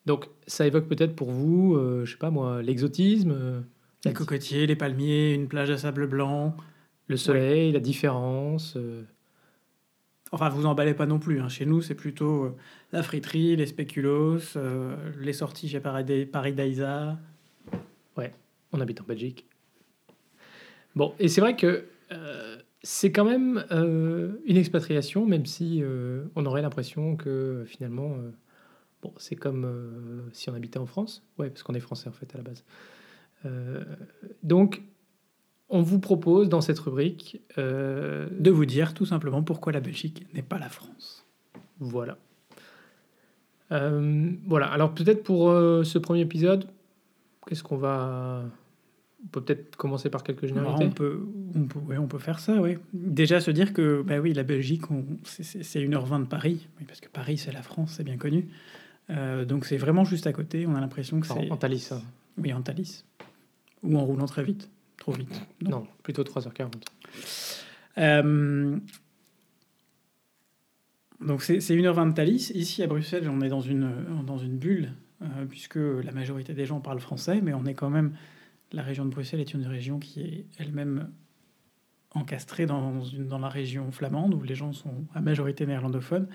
Donc 0.06 0.28
ça 0.46 0.66
évoque 0.66 0.88
peut-être 0.88 1.14
pour 1.14 1.30
vous, 1.30 1.76
euh, 1.76 2.04
je 2.04 2.12
sais 2.12 2.18
pas 2.18 2.30
moi, 2.30 2.60
l'exotisme, 2.62 3.30
euh, 3.32 3.60
Les 4.04 4.12
cocotiers, 4.12 4.66
les 4.66 4.74
palmiers, 4.76 5.32
une 5.32 5.46
plage 5.48 5.70
à 5.70 5.78
sable 5.78 6.06
blanc. 6.08 6.56
le 7.08 7.16
soleil, 7.16 7.72
la 7.72 7.80
différence. 7.80 8.74
euh, 8.76 9.02
Enfin, 10.34 10.48
vous 10.48 10.64
emballez 10.64 10.94
pas 10.94 11.04
non 11.04 11.18
plus. 11.18 11.40
hein. 11.40 11.48
Chez 11.50 11.66
nous, 11.66 11.82
c'est 11.82 11.94
plutôt 11.94 12.44
euh, 12.44 12.56
la 12.90 13.02
friterie, 13.02 13.54
les 13.54 13.66
spéculoos, 13.66 14.56
euh, 14.56 14.96
les 15.20 15.34
sorties 15.34 15.68
chez 15.68 15.78
Paris, 15.80 16.24
Paris 16.26 16.54
Daïsa. 16.54 17.18
on 18.74 18.80
habite 18.80 19.02
en 19.02 19.04
Belgique. 19.04 19.46
Bon, 20.96 21.14
et 21.18 21.28
c'est 21.28 21.42
vrai 21.42 21.54
que 21.54 21.84
c'est 22.82 23.12
quand 23.12 23.24
même 23.24 23.64
euh, 23.70 24.40
une 24.44 24.56
expatriation, 24.56 25.24
même 25.24 25.46
si 25.46 25.82
euh, 25.82 26.24
on 26.34 26.44
aurait 26.46 26.62
l'impression 26.62 27.16
que 27.16 27.64
finalement, 27.66 28.16
euh, 28.18 28.30
bon, 29.02 29.12
c'est 29.18 29.36
comme 29.36 30.30
si 30.32 30.50
on 30.50 30.54
habitait 30.54 30.78
en 30.78 30.86
France. 30.86 31.24
Ouais, 31.38 31.48
parce 31.48 31.62
qu'on 31.62 31.74
est 31.74 31.80
français 31.80 32.08
en 32.08 32.12
fait 32.12 32.34
à 32.34 32.38
la 32.38 32.44
base. 32.44 32.64
Donc, 34.44 34.82
on 35.68 35.82
vous 35.82 35.98
propose 35.98 36.48
dans 36.48 36.60
cette 36.60 36.78
rubrique, 36.78 37.40
De 37.56 38.50
vous 38.50 38.66
dire 38.66 38.94
tout 38.94 39.06
simplement 39.06 39.42
pourquoi 39.42 39.72
la 39.72 39.80
Belgique 39.80 40.26
n'est 40.32 40.42
pas 40.42 40.58
la 40.58 40.68
France. 40.68 41.26
voilà. 41.80 42.18
Voilà, 43.70 44.66
alors 44.66 44.94
peut-être 44.94 45.24
pour 45.24 45.48
ce 45.48 45.98
premier 45.98 46.20
épisode, 46.20 46.66
qu'est-ce 47.46 47.64
qu'on 47.64 47.78
va... 47.78 48.44
On 49.24 49.28
peut 49.28 49.40
peut-être 49.40 49.76
commencer 49.76 50.10
par 50.10 50.24
quelques 50.24 50.44
Alors, 50.44 50.56
généralités. 50.78 50.84
on, 50.86 50.90
peut, 50.90 51.26
on, 51.54 51.64
peut, 51.64 51.78
ouais, 51.78 51.98
on 51.98 52.08
peut 52.08 52.18
faire 52.18 52.38
ça, 52.40 52.60
oui. 52.60 52.76
Déjà 52.92 53.40
se 53.40 53.50
dire 53.52 53.72
que, 53.72 54.02
bah 54.02 54.18
oui, 54.18 54.32
la 54.32 54.42
Belgique, 54.42 54.90
on- 54.90 55.04
c'est- 55.24 55.44
c'est 55.44 55.62
c'est 55.62 55.80
1h20 55.80 56.20
de 56.20 56.26
Paris, 56.26 56.66
oui, 56.80 56.84
parce 56.86 57.00
que 57.00 57.08
Paris, 57.08 57.38
c'est 57.38 57.52
la 57.52 57.62
France, 57.62 57.94
c'est 57.96 58.04
bien 58.04 58.16
connu. 58.16 58.48
Euh, 59.10 59.44
donc 59.44 59.64
c'est 59.64 59.76
vraiment 59.76 60.04
juste 60.04 60.26
à 60.26 60.32
côté, 60.32 60.66
on 60.66 60.74
a 60.74 60.80
l'impression 60.80 61.20
que 61.20 61.26
c'est... 61.26 61.50
en 61.50 61.56
Thalys, 61.56 61.88
hein. 61.92 62.02
Oui, 62.38 62.52
en 62.52 62.62
Thalys. 62.62 63.04
Ou 63.84 63.96
en 63.96 64.04
roulant 64.04 64.26
très 64.26 64.42
vite. 64.42 64.68
Trop 64.96 65.12
vite. 65.12 65.40
Non. 65.62 65.70
Non, 65.70 65.86
plutôt 66.02 66.22
3h40. 66.24 66.72
Euh, 67.98 68.76
donc 71.20 71.42
c'est 71.42 71.60
c'est 71.60 71.76
1h20 71.76 72.08
de 72.10 72.14
Thalys. 72.14 72.50
Ici 72.54 72.82
à 72.82 72.86
Bruxelles, 72.86 73.28
on 73.28 73.40
est 73.40 73.48
dans 73.48 73.60
une, 73.60 73.90
dans 74.26 74.38
une 74.38 74.56
bulle, 74.58 74.92
euh, 75.22 75.26
puisque 75.48 75.76
la 75.76 76.10
majorité 76.12 76.54
des 76.54 76.66
gens 76.66 76.80
parlent 76.80 77.00
français, 77.00 77.40
mais 77.42 77.52
on 77.54 77.64
est 77.66 77.74
quand 77.74 77.90
même. 77.90 78.12
La 78.72 78.82
région 78.82 79.04
de 79.04 79.10
Bruxelles 79.10 79.40
est 79.40 79.54
une 79.54 79.66
région 79.66 79.98
qui 79.98 80.20
est 80.20 80.46
elle-même 80.58 81.10
encastrée 82.14 82.66
dans, 82.66 83.02
dans 83.18 83.38
la 83.38 83.48
région 83.48 83.90
flamande, 83.90 84.34
où 84.34 84.42
les 84.42 84.54
gens 84.54 84.72
sont 84.72 85.06
à 85.14 85.20
majorité 85.20 85.66
néerlandophones. 85.66 86.28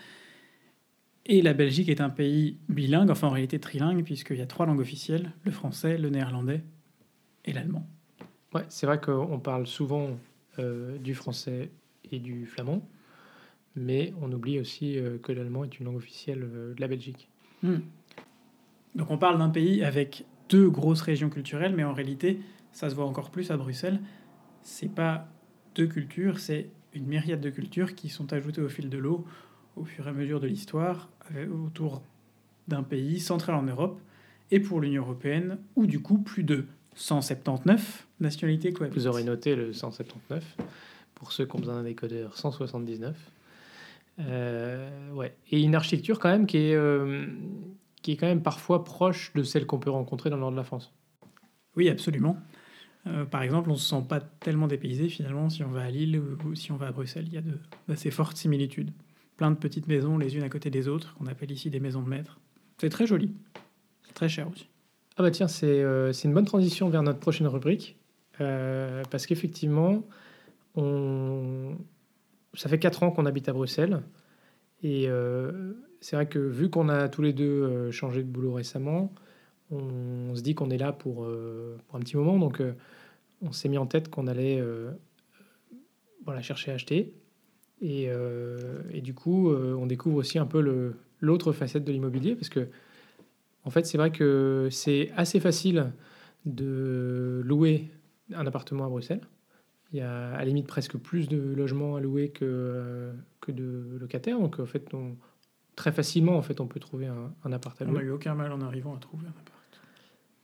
Et 1.26 1.42
la 1.42 1.54
Belgique 1.54 1.90
est 1.90 2.00
un 2.00 2.10
pays 2.10 2.58
bilingue, 2.70 3.12
enfin 3.12 3.28
en 3.28 3.32
réalité 3.32 3.60
trilingue, 3.60 4.04
puisqu'il 4.04 4.38
y 4.38 4.42
a 4.42 4.48
trois 4.48 4.66
langues 4.66 4.80
officielles 4.80 5.34
le 5.44 5.52
français, 5.52 5.98
le 5.98 6.10
néerlandais 6.10 6.64
et 7.44 7.54
l'allemand. 7.54 7.88
Ouais, 8.54 8.64
c'est 8.70 8.86
vrai 8.86 9.00
qu'on 9.02 9.40
parle 9.40 9.68
souvent 9.68 10.18
euh, 10.58 10.98
du 10.98 11.14
français 11.14 11.70
et 12.12 12.20
du 12.20 12.46
flamand, 12.46 12.88
mais 13.76 14.14
on 14.22 14.32
oublie 14.32 14.60
aussi 14.60 14.98
euh, 14.98 15.18
que 15.18 15.34
l'allemand 15.34 15.66
est 15.66 15.80
une 15.80 15.86
langue 15.86 15.98
officielle 15.98 16.44
euh, 16.44 16.74
de 16.74 16.82
la 16.82 16.88
Belgique. 16.88 17.30
Hmm. 17.62 17.80
Donc 18.96 19.12
on 19.12 19.18
parle 19.18 19.38
d'un 19.38 19.50
pays 19.50 19.84
avec 19.84 20.26
deux 20.50 20.70
grosses 20.70 21.02
régions 21.02 21.30
culturelles, 21.30 21.74
mais 21.76 21.84
en 21.84 21.94
réalité, 21.94 22.40
ça 22.72 22.90
se 22.90 22.96
voit 22.96 23.06
encore 23.06 23.30
plus 23.32 23.52
à 23.52 23.58
Bruxelles. 23.58 24.00
C'est 24.62 24.94
pas 24.94 25.28
deux 25.76 25.88
cultures, 25.88 26.40
c'est 26.40 26.70
une 26.94 27.06
myriade 27.06 27.42
de 27.42 27.50
cultures 27.50 27.96
qui 27.96 28.10
sont 28.10 28.34
ajoutées 28.34 28.62
au 28.62 28.70
fil 28.70 28.90
de 28.90 28.98
l'eau, 28.98 29.26
au 29.76 29.86
fur 29.86 30.08
et 30.08 30.10
à 30.10 30.14
mesure 30.14 30.40
de 30.40 30.48
l'histoire, 30.48 31.10
autour 31.66 32.02
d'un 32.68 32.84
pays 32.84 33.20
central 33.20 33.56
en 33.56 33.64
Europe, 33.64 34.00
et 34.52 34.60
pour 34.60 34.82
l'Union 34.82 35.04
européenne, 35.04 35.58
où 35.76 35.86
du 35.86 36.00
coup 36.00 36.18
plus 36.18 36.44
de 36.44 36.66
179 36.96 38.08
nationalités 38.20 38.74
cohabitent. 38.74 38.98
Vous 38.98 39.08
aurez 39.08 39.24
noté 39.24 39.56
le 39.56 39.74
179, 39.74 40.58
pour 41.16 41.32
ceux 41.32 41.46
qui 41.46 41.56
ont 41.56 41.60
besoin 41.60 41.76
d'un 41.76 41.84
décodeur, 41.84 42.36
179. 42.38 43.16
Euh, 44.20 45.12
ouais. 45.12 45.36
Et 45.52 45.62
une 45.62 45.76
architecture 45.76 46.20
quand 46.20 46.30
même 46.30 46.48
qui 46.48 46.58
est, 46.58 46.76
euh, 46.76 47.28
qui 48.08 48.14
est 48.14 48.16
quand 48.16 48.28
même 48.28 48.42
parfois 48.42 48.86
proche 48.86 49.34
de 49.34 49.44
celle 49.44 49.66
qu'on 49.66 49.80
peut 49.80 49.90
rencontrer 49.90 50.30
dans 50.30 50.38
le 50.38 50.40
nord 50.40 50.52
de 50.52 50.56
la 50.56 50.64
France. 50.64 50.94
Oui, 51.76 51.90
absolument. 51.90 52.38
Euh, 53.06 53.26
par 53.26 53.42
exemple, 53.42 53.70
on 53.70 53.74
ne 53.74 53.78
se 53.78 53.90
sent 53.90 54.02
pas 54.08 54.22
tellement 54.22 54.68
dépaysé 54.68 55.10
finalement 55.10 55.50
si 55.50 55.62
on 55.62 55.68
va 55.68 55.82
à 55.82 55.92
Lille 55.92 56.18
ou, 56.46 56.56
si 56.56 56.72
on 56.72 56.78
va 56.78 56.88
à 56.88 56.92
Bruxelles. 56.94 57.26
Il 57.28 57.34
y 57.34 57.38
a 57.38 57.42
d'assez 57.90 58.10
fortes 58.10 58.38
similitudes. 58.38 58.92
Plein 59.36 59.52
de 59.52 59.58
petites 59.58 59.88
maisons 59.88 60.18
les 60.18 60.38
unes 60.38 60.44
à 60.44 60.48
côté 60.48 60.70
des 60.70 60.88
autres, 60.88 61.16
qu'on 61.16 61.28
appelle 61.28 61.52
ici 61.52 61.70
des 61.70 61.82
maisons 61.82 62.02
de 62.02 62.08
maître. 62.08 62.40
C'est 62.78 62.88
très 62.88 63.08
joli. 63.08 63.34
C'est 64.04 64.14
très 64.14 64.30
cher 64.30 64.50
aussi. 64.50 64.70
Ah 65.18 65.24
bah 65.24 65.32
tiens, 65.32 65.50
c'est 65.50 65.68
euh, 65.68 66.14
c'est 66.14 66.30
une 66.30 66.34
bonne 66.34 66.46
transition 66.46 66.88
vers 66.88 67.04
notre 67.04 67.20
prochaine 67.20 67.48
rubrique. 67.48 67.98
Euh, 68.40 69.04
parce 69.12 69.26
qu'effectivement, 69.26 70.02
on... 70.76 71.76
ça 72.54 72.70
fait 72.70 72.80
4 72.80 73.04
ans 73.04 73.12
qu'on 73.12 73.26
habite 73.26 73.50
à 73.50 73.52
Bruxelles. 73.52 74.02
Et 74.82 75.10
c'est 76.02 76.16
vrai 76.16 76.28
que 76.28 76.40
vu 76.40 76.70
qu'on 76.70 76.90
a 76.90 77.10
tous 77.10 77.22
les 77.22 77.34
deux 77.34 77.92
changé 77.92 78.24
de 78.24 78.30
boulot 78.30 78.54
récemment, 78.54 79.14
on, 79.72 80.36
se 80.36 80.42
dit 80.42 80.56
qu'on 80.56 80.70
est 80.70 80.78
là 80.78 80.94
pour, 80.94 81.28
pour 81.88 81.96
un 81.96 82.00
petit 82.00 82.18
moment. 82.18 82.38
Donc 82.38 82.62
on 83.42 83.52
s'est 83.52 83.70
mis 83.70 83.78
en 83.78 83.86
tête 83.86 84.10
qu'on 84.10 84.28
allait 84.28 84.60
euh, 84.60 84.92
chercher 86.42 86.72
à 86.72 86.76
acheter. 86.76 87.14
Et, 87.82 88.06
euh, 88.10 88.82
du 89.02 89.14
coup, 89.14 89.52
euh, 89.52 89.76
on 89.76 89.86
découvre 89.86 90.18
aussi 90.18 90.40
un 90.40 90.46
peu 90.46 90.94
l'autre 91.20 91.52
facette 91.52 91.84
de 91.84 91.92
l'immobilier, 91.92 92.36
parce 92.36 92.50
que, 92.50 92.68
en 93.64 93.70
fait, 93.70 93.86
c'est 93.86 93.98
vrai 93.98 94.12
que 94.12 94.68
c'est 94.72 95.12
assez 95.16 95.40
facile 95.40 95.92
de 96.46 97.42
louer 97.46 97.92
un 98.34 98.46
appartement 98.48 98.86
à 98.86 98.90
Bruxelles. 98.90 99.22
Il 99.94 100.00
y 100.00 100.02
a 100.02 100.32
à 100.32 100.40
la 100.40 100.46
limite 100.46 100.68
presque 100.68 100.98
plus 100.98 101.30
de 101.30 101.38
logements 101.38 101.96
à 101.96 102.02
louer 102.02 102.30
que, 102.30 103.12
que 103.40 103.52
de 103.52 103.98
locataires. 104.00 104.40
Donc, 104.40 104.60
en 104.60 104.66
fait, 104.66 104.94
on, 104.94 105.16
très 105.78 105.94
facilement, 105.94 106.36
en 106.36 106.42
fait, 106.42 106.60
on 106.60 106.68
peut 106.68 106.82
trouver 106.82 107.08
un, 107.08 107.32
un 107.46 107.52
appart 107.54 107.82
à 107.82 107.86
louer. 107.86 107.96
On 107.96 108.00
n'a 108.00 108.06
eu 108.06 108.12
aucun 108.12 108.36
mal 108.36 108.52
en 108.52 108.60
arrivant 108.60 108.94
à 108.94 109.00
trouver 109.00 109.28
un 109.28 109.30
appart. 109.30 109.58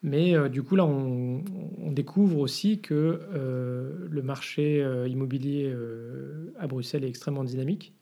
Mais 0.04 0.36
euh, 0.36 0.50
du 0.50 0.64
coup, 0.64 0.76
là, 0.76 0.86
on, 0.86 1.44
découvre 1.92 2.40
aussi 2.40 2.82
que 2.82 3.22
euh, 3.34 4.08
le 4.10 4.22
marché 4.22 4.84
euh, 4.84 5.08
immobilier 5.08 5.74
à 6.60 6.68
Bruxelles 6.68 7.04
est 7.04 7.10
extrêmement 7.10 7.44
dynamique. 7.44 7.94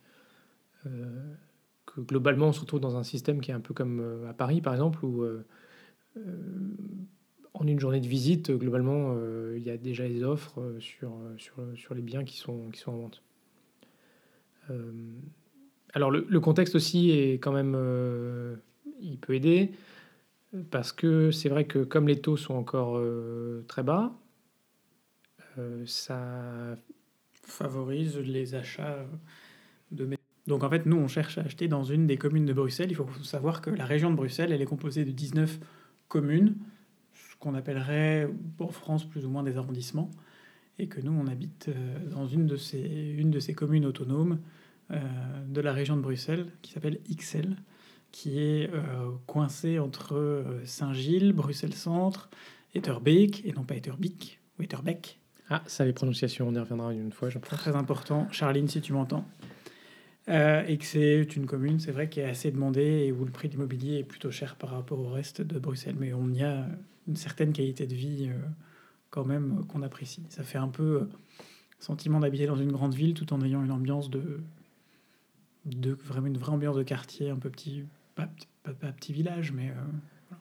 que 0.84 2.02
globalement, 2.02 2.48
on 2.48 2.54
se 2.54 2.62
retrouve 2.62 2.80
dans 2.80 2.98
un 2.98 3.04
système 3.04 3.40
qui 3.40 3.52
est 3.52 3.54
un 3.54 3.60
peu 3.60 3.74
comme 3.74 4.26
à 4.28 4.34
Paris, 4.34 4.62
par 4.62 4.74
exemple, 4.74 5.06
où 5.06 5.26
en 7.54 7.68
une 7.68 7.80
journée 7.80 8.02
de 8.02 8.08
visite, 8.08 8.52
globalement, 8.52 9.16
il 9.56 9.62
y 9.62 9.70
a 9.70 9.78
déjà 9.78 10.08
des 10.08 10.24
offres 10.24 10.78
sur, 10.80 11.14
sur, 11.38 11.56
sur, 11.76 11.94
les 11.94 12.02
biens 12.02 12.24
qui 12.24 12.38
sont, 12.38 12.70
qui 12.72 12.80
sont 12.80 12.94
en 12.94 12.98
vente. 12.98 13.24
Alors, 15.94 16.12
le, 16.12 16.40
contexte 16.40 16.76
aussi 16.76 17.12
est 17.12 17.34
quand 17.34 17.52
même. 17.52 17.76
il 19.02 19.18
peut 19.18 19.34
aider 19.34 19.72
parce 20.70 20.92
que 20.92 21.32
c'est 21.32 21.50
vrai 21.50 21.66
que 21.66 21.80
comme 21.80 22.08
les 22.08 22.20
taux 22.20 22.38
sont 22.38 22.56
encore 22.56 22.98
euh, 22.98 23.64
très 23.68 23.84
bas, 23.84 24.14
euh, 25.58 25.84
ça 25.86 26.78
favorise 27.44 28.18
les 28.18 28.56
achats 28.56 29.06
de 29.92 30.08
Donc 30.48 30.64
en 30.64 30.70
fait, 30.70 30.86
nous, 30.86 30.98
on 30.98 31.08
cherche 31.08 31.38
à 31.38 31.42
acheter 31.42 31.68
dans 31.68 31.84
une 31.84 32.08
des 32.08 32.18
communes 32.18 32.46
de 32.46 32.54
Bruxelles. 32.54 32.92
Il 32.92 32.96
faut 32.96 33.08
savoir 33.24 33.62
que 33.62 33.70
la 33.70 33.86
région 33.86 34.12
de 34.12 34.16
Bruxelles, 34.16 34.52
elle 34.52 34.62
est 34.62 34.66
composée 34.66 35.06
de 35.06 35.12
19 35.12 35.60
communes, 36.08 36.56
ce 37.14 37.36
qu'on 37.38 37.54
appellerait 37.54 38.30
en 38.60 38.70
France 38.70 39.06
plus 39.06 39.26
ou 39.26 39.30
moins 39.30 39.44
des 39.44 39.58
arrondissements, 39.58 40.12
et 40.80 40.88
que 40.88 41.00
nous, 41.00 41.12
on 41.12 41.28
habite 41.28 41.70
euh, 41.70 42.10
dans 42.10 42.28
une 42.28 42.46
de 42.46 42.58
ces, 42.58 43.16
une 43.18 43.32
de 43.32 43.40
ces 43.40 43.54
communes 43.54 43.86
autonomes 43.86 44.40
de 44.92 45.62
la 45.62 45.74
région 45.74 45.96
de 45.96 46.02
Bruxelles, 46.02 46.48
qui 46.62 46.72
s'appelle 46.72 47.00
XL 47.10 47.56
qui 48.12 48.40
est 48.40 48.70
euh, 48.74 49.12
coincé 49.26 49.80
entre 49.80 50.16
euh, 50.16 50.62
Saint-Gilles, 50.66 51.34
Bruxelles-Centre, 51.34 52.30
Etterbeek, 52.76 53.46
et 53.46 53.54
non 53.54 53.64
pas 53.64 53.76
Etterbeek, 53.76 54.40
ou 54.60 54.64
Etterbeek. 54.64 55.20
Ah, 55.50 55.64
ça, 55.66 55.86
les 55.86 55.94
prononciations, 55.94 56.48
on 56.48 56.54
y 56.54 56.60
reviendra 56.60 56.94
une 56.94 57.12
fois, 57.12 57.30
je 57.30 57.40
pense. 57.40 57.50
Très 57.50 57.76
important. 57.76 58.28
Charline, 58.32 58.68
si 58.68 58.82
tu 58.82 58.94
m'entends. 58.94 59.26
Euh, 60.30 60.64
et 60.68 60.78
que 60.78 60.86
c'est 60.86 61.36
une 61.36 61.46
commune, 61.46 61.80
c'est 61.80 61.92
vrai, 61.92 62.10
qui 62.10 62.20
est 62.20 62.26
assez 62.26 62.52
demandée 62.52 63.06
et 63.06 63.12
où 63.12 63.26
le 63.26 63.32
prix 63.32 63.48
de 63.48 63.54
l'immobilier 63.54 64.00
est 64.00 64.04
plutôt 64.04 64.32
cher 64.32 64.56
par 64.56 64.70
rapport 64.70 65.00
au 65.00 65.10
reste 65.10 65.42
de 65.42 65.60
Bruxelles. 65.60 65.96
Mais 66.00 66.14
on 66.14 66.30
y 66.30 66.44
a 66.44 66.68
une 67.08 67.16
certaine 67.16 67.54
qualité 67.54 67.88
de 67.88 67.96
vie 67.96 68.30
quand 69.10 69.26
même 69.26 69.66
qu'on 69.68 69.82
apprécie. 69.82 70.24
Ça 70.30 70.44
fait 70.44 70.60
un 70.60 70.68
peu 70.68 71.10
sentiment 71.80 72.20
d'habiter 72.20 72.46
dans 72.46 72.56
une 72.56 72.72
grande 72.72 72.94
ville 72.94 73.14
tout 73.16 73.34
en 73.34 73.42
ayant 73.42 73.64
une 73.64 73.72
ambiance 73.72 74.10
de, 74.10 74.42
de 75.66 75.92
vraiment 75.92 76.28
une 76.28 76.38
vraie 76.38 76.52
ambiance 76.52 76.76
de 76.76 76.84
quartier 76.84 77.30
un 77.30 77.38
peu 77.38 77.50
petit, 77.50 77.84
pas, 78.16 78.30
pas, 78.64 78.92
petit 78.92 79.14
village, 79.14 79.52
mais. 79.52 79.70
Euh, 79.70 80.36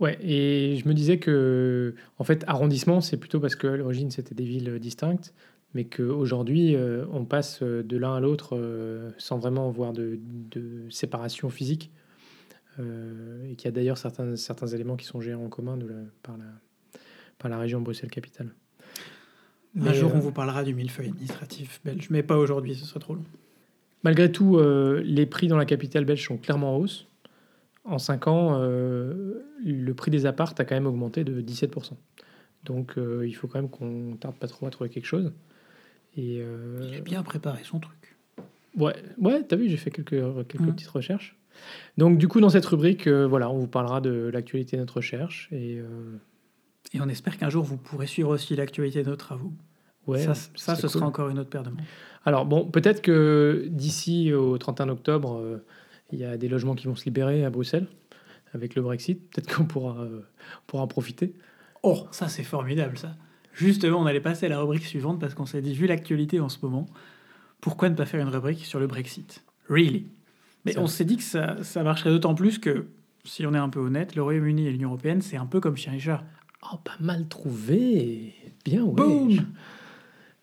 ouais, 0.00 0.18
et 0.20 0.76
je 0.76 0.88
me 0.88 0.94
disais 0.94 1.18
que, 1.18 1.94
en 2.18 2.24
fait, 2.24 2.44
arrondissement, 2.46 3.00
c'est 3.00 3.16
plutôt 3.16 3.40
parce 3.40 3.56
qu'à 3.56 3.76
l'origine, 3.76 4.10
c'était 4.10 4.34
des 4.34 4.44
villes 4.44 4.78
distinctes, 4.78 5.34
mais 5.74 5.84
qu'aujourd'hui, 5.84 6.74
euh, 6.74 7.04
on 7.12 7.24
passe 7.24 7.62
de 7.62 7.96
l'un 7.96 8.16
à 8.16 8.20
l'autre 8.20 8.56
euh, 8.56 9.10
sans 9.18 9.38
vraiment 9.38 9.68
avoir 9.68 9.92
de, 9.92 10.18
de 10.50 10.88
séparation 10.90 11.50
physique. 11.50 11.90
et 12.78 13.56
qu'il 13.56 13.66
y 13.66 13.68
a 13.68 13.72
d'ailleurs 13.72 13.98
certains, 13.98 14.36
certains 14.36 14.66
éléments 14.66 14.96
qui 14.96 15.06
sont 15.06 15.20
gérés 15.20 15.42
en 15.42 15.48
commun 15.48 15.76
de 15.76 15.88
par, 16.22 16.36
la, 16.36 16.44
par 17.38 17.50
la 17.50 17.58
région 17.58 17.80
Bruxelles-Capitale. 17.80 18.50
Un 19.78 19.92
jour, 19.92 20.10
on 20.14 20.20
vous 20.20 20.32
parlera 20.32 20.64
du 20.64 20.74
millefeuille 20.74 21.08
administratif 21.08 21.80
belge, 21.84 22.08
mais 22.10 22.22
pas 22.22 22.38
aujourd'hui, 22.38 22.74
ce 22.74 22.86
serait 22.86 23.00
trop 23.00 23.14
long. 23.14 23.24
Malgré 24.02 24.30
tout, 24.30 24.56
euh, 24.56 25.02
les 25.04 25.26
prix 25.26 25.48
dans 25.48 25.56
la 25.56 25.64
capitale 25.64 26.04
belge 26.04 26.24
sont 26.24 26.36
clairement 26.36 26.76
en 26.76 26.78
hausse. 26.78 27.06
En 27.84 27.98
5 27.98 28.28
ans, 28.28 28.58
euh, 28.60 29.42
le 29.64 29.94
prix 29.94 30.10
des 30.10 30.26
appartes 30.26 30.58
a 30.60 30.64
quand 30.64 30.74
même 30.74 30.86
augmenté 30.86 31.24
de 31.24 31.40
17%. 31.40 31.92
Donc 32.64 32.98
euh, 32.98 33.26
il 33.26 33.32
faut 33.32 33.46
quand 33.46 33.60
même 33.60 33.70
qu'on 33.70 34.16
tarde 34.16 34.36
pas 34.36 34.48
trop 34.48 34.66
à 34.66 34.70
trouver 34.70 34.90
quelque 34.90 35.06
chose. 35.06 35.32
Et, 36.16 36.36
il 36.36 36.94
a 36.96 37.00
bien 37.00 37.22
préparé 37.22 37.60
son 37.62 37.78
truc. 37.78 38.16
Ouais, 38.76 38.94
ouais 39.18 39.42
t'as 39.42 39.56
vu, 39.56 39.68
j'ai 39.68 39.76
fait 39.76 39.90
quelques, 39.90 40.22
quelques 40.48 40.60
mmh. 40.60 40.74
petites 40.74 40.88
recherches. 40.88 41.36
Donc 41.98 42.18
du 42.18 42.26
coup, 42.26 42.40
dans 42.40 42.48
cette 42.48 42.64
rubrique, 42.66 43.06
voilà, 43.06 43.50
on 43.50 43.58
vous 43.58 43.68
parlera 43.68 44.00
de 44.00 44.30
l'actualité 44.32 44.76
de 44.76 44.82
notre 44.82 44.96
recherche. 44.96 45.48
Et, 45.52 45.82
et 46.94 47.00
on 47.00 47.08
espère 47.08 47.36
qu'un 47.36 47.50
jour, 47.50 47.64
vous 47.64 47.76
pourrez 47.76 48.06
suivre 48.06 48.30
aussi 48.30 48.56
l'actualité 48.56 49.02
de 49.02 49.10
nos 49.10 49.16
travaux. 49.16 49.52
Ouais, 50.06 50.22
ça, 50.22 50.34
ça 50.34 50.76
ce 50.76 50.88
sera 50.88 51.06
encore 51.06 51.28
une 51.28 51.38
autre 51.38 51.50
paire 51.50 51.62
de 51.62 51.70
mains. 51.70 51.82
Alors 52.24 52.46
bon, 52.46 52.64
peut-être 52.64 53.02
que 53.02 53.66
d'ici 53.68 54.32
au 54.32 54.58
31 54.58 54.88
octobre, 54.88 55.38
euh, 55.38 55.64
il 56.12 56.18
y 56.18 56.24
a 56.24 56.36
des 56.36 56.48
logements 56.48 56.74
qui 56.74 56.86
vont 56.86 56.96
se 56.96 57.04
libérer 57.04 57.44
à 57.44 57.50
Bruxelles 57.50 57.86
avec 58.52 58.74
le 58.74 58.82
Brexit. 58.82 59.20
Peut-être 59.30 59.54
qu'on 59.54 59.64
pourra, 59.64 60.00
euh, 60.00 60.22
pourra 60.66 60.82
en 60.82 60.86
profiter. 60.86 61.34
Oh, 61.82 62.06
ça 62.10 62.28
c'est 62.28 62.44
formidable 62.44 62.98
ça. 62.98 63.14
Justement, 63.52 64.00
on 64.00 64.06
allait 64.06 64.20
passer 64.20 64.46
à 64.46 64.48
la 64.50 64.60
rubrique 64.60 64.84
suivante 64.84 65.18
parce 65.18 65.34
qu'on 65.34 65.46
s'est 65.46 65.62
dit, 65.62 65.72
vu 65.72 65.86
l'actualité 65.86 66.40
en 66.40 66.48
ce 66.48 66.58
moment, 66.62 66.86
pourquoi 67.60 67.88
ne 67.88 67.94
pas 67.94 68.04
faire 68.04 68.20
une 68.20 68.28
rubrique 68.28 68.64
sur 68.64 68.78
le 68.78 68.86
Brexit? 68.86 69.44
Really? 69.68 70.08
Mais 70.64 70.76
on 70.78 70.86
s'est 70.86 71.04
dit 71.04 71.16
que 71.16 71.22
ça, 71.22 71.62
ça 71.62 71.82
marcherait 71.82 72.10
d'autant 72.10 72.34
plus 72.34 72.58
que, 72.58 72.86
si 73.24 73.46
on 73.46 73.54
est 73.54 73.58
un 73.58 73.68
peu 73.68 73.80
honnête, 73.80 74.14
le 74.14 74.22
Royaume-Uni 74.22 74.66
et 74.66 74.72
l'Union 74.72 74.90
Européenne, 74.90 75.22
c'est 75.22 75.36
un 75.36 75.46
peu 75.46 75.60
comme 75.60 75.76
chien 75.76 75.92
et 75.94 76.00
chat. 76.00 76.24
Oh, 76.62 76.76
pas 76.84 76.96
mal 77.00 77.28
trouvé 77.28 78.34
Bien, 78.64 78.82
oui. 78.82 79.40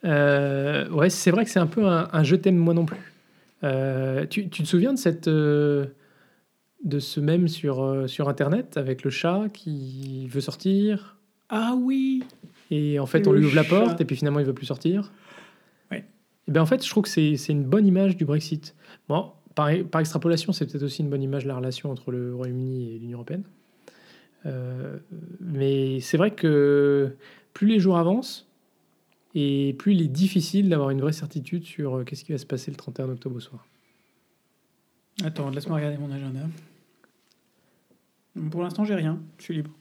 Euh, 0.05 0.89
ouais, 0.89 1.09
c'est 1.09 1.31
vrai 1.31 1.45
que 1.45 1.51
c'est 1.51 1.59
un 1.59 1.67
peu 1.67 1.85
un, 1.85 2.23
je 2.23 2.35
t'aime 2.35 2.57
moi 2.57 2.73
non 2.73 2.85
plus. 2.85 2.97
Euh, 3.63 4.25
tu, 4.25 4.49
tu, 4.49 4.63
te 4.63 4.67
souviens 4.67 4.93
de 4.93 4.99
cette 4.99 5.29
euh, 5.29 5.85
de 6.83 6.99
ce 6.99 7.21
même 7.21 7.47
sur 7.47 8.09
sur 8.09 8.27
internet 8.27 8.75
avec 8.75 9.03
le 9.03 9.09
chat 9.09 9.45
qui 9.53 10.27
veut 10.27 10.41
sortir? 10.41 11.17
Ah 11.49 11.75
oui. 11.77 12.23
Et 12.71 12.99
en 12.99 13.05
fait, 13.05 13.27
on 13.27 13.33
lui 13.33 13.45
ouvre 13.45 13.55
la 13.55 13.63
porte 13.63 14.01
et 14.01 14.05
puis 14.05 14.15
finalement 14.15 14.39
il 14.39 14.45
veut 14.45 14.53
plus 14.53 14.65
sortir. 14.65 15.11
Ouais. 15.91 16.05
Et 16.47 16.51
ben 16.51 16.61
en 16.61 16.65
fait, 16.65 16.83
je 16.83 16.89
trouve 16.89 17.03
que 17.03 17.09
c'est 17.09 17.49
une 17.49 17.63
bonne 17.63 17.87
image 17.87 18.17
du 18.17 18.25
Brexit. 18.25 18.75
Bon, 19.07 19.31
par, 19.55 19.69
par 19.89 20.01
extrapolation, 20.01 20.51
c'est 20.51 20.65
peut-être 20.65 20.83
aussi 20.83 21.01
une 21.01 21.09
bonne 21.09 21.23
image 21.23 21.43
de 21.43 21.49
la 21.49 21.55
relation 21.55 21.91
entre 21.91 22.11
le 22.11 22.35
Royaume-Uni 22.35 22.95
et 22.95 22.99
l'Union 22.99 23.19
européenne. 23.19 23.43
mais 25.39 25.99
c'est 26.01 26.17
vrai 26.17 26.31
que 26.31 27.15
plus 27.53 27.67
les 27.67 27.79
jours 27.79 27.97
avancent, 27.97 28.47
et 29.35 29.75
plus 29.77 29.93
il 29.93 30.01
est 30.01 30.07
difficile 30.07 30.69
d'avoir 30.69 30.89
une 30.91 31.01
vraie 31.01 31.13
certitude 31.13 31.65
sur 31.65 31.97
euh, 31.97 32.03
qu'est-ce 32.03 32.23
qui 32.23 32.31
va 32.31 32.37
se 32.37 32.45
passer 32.45 32.71
le 32.71 32.77
31 32.77 33.09
octobre 33.09 33.35
au 33.37 33.39
soir. 33.39 33.65
Attends, 35.23 35.49
laisse-moi 35.49 35.77
regarder 35.77 35.97
mon 35.97 36.11
agenda. 36.11 36.41
Pour 38.51 38.63
l'instant, 38.63 38.83
j'ai 38.83 38.95
rien. 38.95 39.19
Je 39.37 39.43
suis 39.43 39.53
libre. 39.55 39.71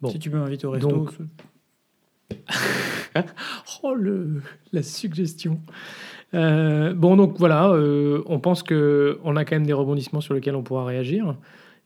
Bon. 0.00 0.10
Si 0.10 0.18
tu 0.18 0.30
peux 0.30 0.38
m'inviter 0.38 0.66
au 0.66 0.72
resto. 0.72 0.88
Donc... 0.88 1.12
oh, 3.82 3.94
le, 3.94 4.42
la 4.72 4.82
suggestion. 4.82 5.60
Euh, 6.34 6.94
bon, 6.94 7.16
donc 7.16 7.38
voilà, 7.38 7.68
euh, 7.70 8.22
on 8.26 8.40
pense 8.40 8.64
qu'on 8.64 9.36
a 9.36 9.44
quand 9.44 9.54
même 9.54 9.66
des 9.66 9.72
rebondissements 9.72 10.20
sur 10.20 10.34
lesquels 10.34 10.56
on 10.56 10.64
pourra 10.64 10.84
réagir 10.84 11.36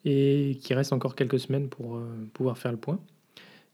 et 0.06 0.58
qu'il 0.62 0.74
reste 0.74 0.94
encore 0.94 1.14
quelques 1.14 1.38
semaines 1.38 1.68
pour 1.68 2.00
pouvoir 2.32 2.56
faire 2.56 2.72
le 2.72 2.78
point. 2.78 2.98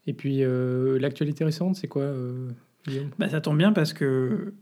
Et 0.06 0.12
puis, 0.12 0.42
euh, 0.42 0.98
l'actualité 0.98 1.44
récente, 1.44 1.76
c'est 1.76 1.88
quoi, 1.88 2.02
euh, 2.02 2.50
bah, 3.18 3.28
Ça 3.28 3.40
tombe 3.40 3.58
bien 3.58 3.72
parce 3.72 3.92
que 3.92 4.54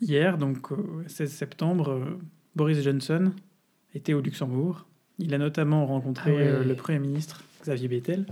hier, 0.00 0.38
donc 0.38 0.68
16 1.06 1.30
septembre, 1.30 1.90
euh, 1.90 2.18
Boris 2.56 2.82
Johnson 2.82 3.32
était 3.94 4.14
au 4.14 4.20
Luxembourg. 4.20 4.86
Il 5.18 5.34
a 5.34 5.38
notamment 5.38 5.86
rencontré 5.86 6.48
ah 6.48 6.64
le 6.64 6.74
Premier 6.74 6.98
ministre 6.98 7.44
Xavier 7.62 7.88
Bettel. 7.88 8.26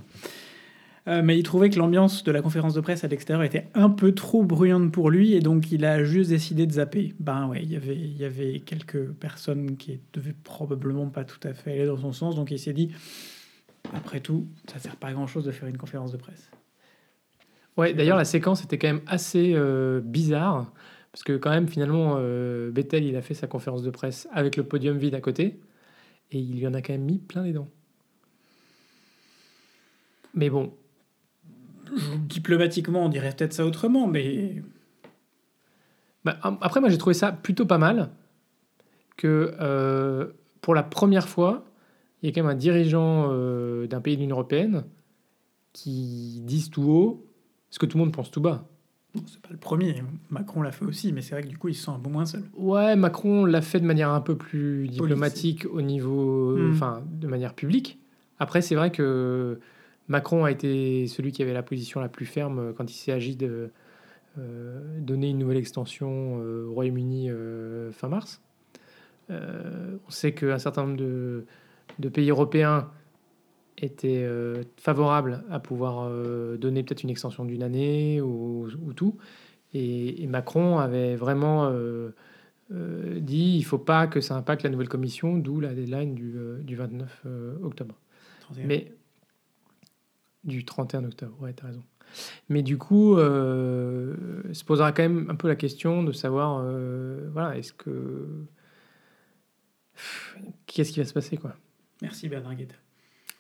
Euh, 1.09 1.21
mais 1.23 1.37
il 1.37 1.43
trouvait 1.43 1.69
que 1.69 1.79
l'ambiance 1.79 2.23
de 2.23 2.31
la 2.31 2.43
conférence 2.43 2.75
de 2.75 2.81
presse 2.81 3.03
à 3.03 3.09
l'extérieur 3.09 3.43
était 3.43 3.67
un 3.75 3.91
peu 3.91 4.13
trop 4.13 4.45
bruyante 4.45 4.93
pour 4.93 5.11
lui 5.11 5.35
et 5.35 5.41
donc 5.41 5.73
il 5.73 5.85
a 5.85 6.05
juste 6.05 6.31
décidé 6.31 6.65
de 6.65 6.73
zapper. 6.73 7.15
Ben 7.19 7.49
ouais, 7.49 7.61
il 7.63 7.73
y 7.73 7.77
avait, 7.77 7.97
il 7.97 8.17
y 8.17 8.25
avait 8.25 8.61
quelques 8.61 9.09
personnes 9.09 9.77
qui 9.77 9.99
devaient 10.13 10.35
probablement 10.45 11.09
pas 11.09 11.25
tout 11.25 11.41
à 11.43 11.55
fait 11.55 11.73
aller 11.73 11.87
dans 11.87 11.97
son 11.97 12.13
sens, 12.13 12.37
donc 12.37 12.53
il 12.53 12.59
s'est 12.59 12.73
dit, 12.73 12.91
après 13.95 14.21
tout, 14.21 14.47
ça 14.71 14.79
sert 14.79 14.97
pas 14.97 15.09
à 15.09 15.13
grand 15.13 15.27
chose 15.27 15.45
de 15.45 15.53
faire 15.53 15.69
une 15.69 15.79
conférence 15.79 16.13
de 16.13 16.17
presse. 16.17 16.51
Ouais, 17.77 17.95
d'ailleurs 17.95 18.17
la 18.17 18.25
séquence 18.25 18.63
était 18.65 18.79
quand 18.79 18.89
même 18.89 19.03
assez 19.07 19.53
euh, 19.55 20.01
bizarre 20.03 20.71
parce 21.11 21.25
que 21.25 21.37
quand 21.37 21.51
même 21.51 21.69
finalement 21.69 22.17
euh, 22.19 22.71
Bethel 22.71 23.05
il 23.05 23.17
a 23.17 23.23
fait 23.23 23.35
sa 23.35 23.47
conférence 23.47 23.83
de 23.83 23.91
presse 23.91 24.29
avec 24.31 24.57
le 24.57 24.65
podium 24.65 24.99
vide 24.99 25.15
à 25.15 25.21
côté 25.21 25.59
et 26.31 26.39
il 26.39 26.59
lui 26.59 26.67
en 26.67 26.75
a 26.75 26.83
quand 26.83 26.93
même 26.93 27.05
mis 27.05 27.19
plein 27.19 27.43
les 27.43 27.53
dents. 27.53 27.69
Mais 30.35 30.49
bon, 30.49 30.73
diplomatiquement, 32.19 33.05
on 33.05 33.09
dirait 33.09 33.33
peut-être 33.33 33.53
ça 33.53 33.67
autrement, 33.67 34.07
mais. 34.07 34.63
Bah, 36.25 36.39
après, 36.43 36.81
moi, 36.81 36.89
j'ai 36.89 36.99
trouvé 36.99 37.15
ça 37.15 37.33
plutôt 37.33 37.67
pas 37.67 37.79
mal 37.79 38.11
que 39.17 39.55
euh, 39.61 40.29
pour 40.61 40.75
la 40.75 40.83
première 40.83 41.29
fois, 41.29 41.65
il 42.23 42.29
y 42.29 42.29
a 42.29 42.35
quand 42.35 42.43
même 42.43 42.53
un 42.53 42.59
dirigeant 42.59 43.29
euh, 43.31 43.87
d'un 43.87 44.01
pays 44.01 44.17
de 44.17 44.21
l'Union 44.21 44.37
européenne 44.37 44.85
qui 45.73 46.41
dise 46.45 46.71
tout 46.71 46.83
haut 46.83 47.27
ce 47.71 47.79
que 47.79 47.87
tout 47.87 47.99
le 47.99 48.05
monde 48.05 48.13
pense 48.13 48.31
tout 48.31 48.41
bas. 48.41 48.69
c'est 49.27 49.41
pas 49.41 49.49
le 49.51 49.57
premier. 49.57 50.03
Macron 50.31 50.63
l'a 50.63 50.73
fait 50.73 50.85
aussi, 50.85 51.13
mais 51.13 51.23
c'est 51.23 51.35
vrai 51.35 51.43
que 51.43 51.49
du 51.49 51.59
coup, 51.59 51.69
il 51.69 51.75
se 51.75 51.85
sent 51.85 51.91
un 51.91 51.99
peu 51.99 52.11
moins 52.11 52.27
seul. 52.27 52.45
Ouais, 52.55 52.97
Macron 52.97 53.45
l'a 53.45 53.63
fait 53.63 53.81
de 53.81 53.87
manière 53.87 54.11
un 54.11 54.21
peu 54.21 54.37
plus 54.37 54.89
diplomatique 54.89 55.67
au 55.71 55.81
niveau. 55.81 56.57
Hmm. 56.57 56.73
Enfin, 56.73 57.03
de 57.11 57.27
manière 57.27 57.55
publique. 57.55 57.99
Après, 58.39 58.61
c'est 58.61 58.75
vrai 58.75 58.93
que 58.93 59.59
Macron 60.09 60.45
a 60.45 60.51
été 60.51 61.07
celui 61.07 61.33
qui 61.33 61.43
avait 61.43 61.55
la 61.55 61.63
position 61.63 62.01
la 62.01 62.09
plus 62.09 62.27
ferme 62.27 62.75
quand 62.75 62.91
il 62.91 62.95
s'est 62.95 63.13
agi 63.13 63.37
de 63.37 63.71
euh, 64.39 64.99
donner 65.01 65.31
une 65.31 65.39
nouvelle 65.39 65.57
extension 65.57 66.41
euh, 66.41 66.67
au 66.67 66.75
Royaume-Uni 66.75 67.31
fin 67.93 68.09
mars. 68.09 68.43
on 69.31 70.11
sait 70.11 70.33
qu'un 70.33 70.59
certain 70.59 70.83
nombre 70.83 70.99
de, 70.99 71.47
pays 72.09 72.31
européens 72.31 72.91
étaient 73.79 74.27
favorables 74.77 75.45
à 75.51 75.59
pouvoir 75.59 76.09
donner 76.59 76.83
peut-être 76.83 77.03
une 77.03 77.11
extension 77.11 77.45
d'une 77.45 77.63
année 77.63 78.21
ou, 78.21 78.69
tout. 78.95 79.17
Et, 79.75 80.27
Macron 80.27 80.79
avait 80.79 81.17
vraiment 81.17 81.73
dit 82.71 83.55
il 83.57 83.59
ne 83.59 83.65
faut 83.65 83.79
pas 83.79 84.07
que 84.07 84.21
ça 84.21 84.37
impacte 84.37 84.63
la 84.63 84.71
nouvelle 84.71 84.89
commission, 84.89 85.37
d'où 85.37 85.59
la 85.61 85.75
deadline 85.75 86.15
du, 86.15 86.35
du 86.63 86.77
29 86.77 87.25
octobre. 87.63 87.97
Mais 88.57 88.93
du 90.45 90.65
31 90.65 91.05
octobre, 91.05 91.37
ouais, 91.41 91.53
t'as 91.53 91.69
raison. 91.69 91.83
Mais 92.49 92.63
du 92.63 92.79
coup, 92.79 93.17
euh, 93.17 94.15
se 94.53 94.65
posera 94.65 94.93
quand 94.93 95.03
même 95.03 95.31
un 95.31 95.35
peu 95.35 95.49
la 95.49 95.57
question 95.57 96.03
de 96.03 96.13
savoir, 96.13 96.61
euh, 96.63 97.29
voilà, 97.33 97.57
est-ce 97.57 97.73
que. 97.73 98.47
Qu'est-ce 100.67 100.93
qui 100.93 101.01
va 101.01 101.07
se 101.07 101.13
passer, 101.13 101.37
quoi 101.37 101.55
Merci 102.03 102.29
Bernard 102.29 102.55
Guetta. 102.55 102.75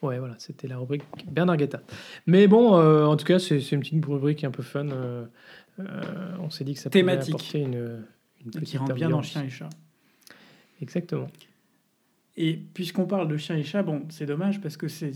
Ouais, 0.00 0.18
voilà, 0.18 0.34
c'était 0.38 0.66
la 0.66 0.78
rubrique 0.78 1.02
Bernard 1.30 1.58
Guetta. 1.58 1.82
Mais 2.26 2.48
bon, 2.48 2.76
euh, 2.76 3.04
en 3.04 3.16
tout 3.16 3.26
cas, 3.26 3.38
c'est 3.38 3.58
une 3.72 3.80
petite 3.80 4.04
rubrique 4.04 4.42
un 4.42 4.50
peu 4.50 4.62
fun. 4.62 4.88
Euh, 4.88 5.26
on 6.40 6.50
s'est 6.50 6.64
dit 6.64 6.74
que 6.74 6.80
ça 6.80 6.90
Thématique. 6.90 7.34
apporter 7.34 7.60
une, 7.60 8.04
une 8.44 8.50
petite 8.50 8.68
Qui 8.70 8.78
rentre 8.78 8.94
bien 8.94 9.10
dans 9.10 9.22
Chien 9.22 9.44
et 9.44 9.50
Chat. 9.50 9.68
Exactement. 10.80 11.28
Et 12.36 12.54
puisqu'on 12.54 13.06
parle 13.06 13.28
de 13.28 13.36
Chien 13.36 13.56
et 13.56 13.62
Chat, 13.62 13.82
bon, 13.82 14.02
c'est 14.08 14.26
dommage 14.26 14.60
parce 14.60 14.76
que 14.76 14.88
c'est 14.88 15.12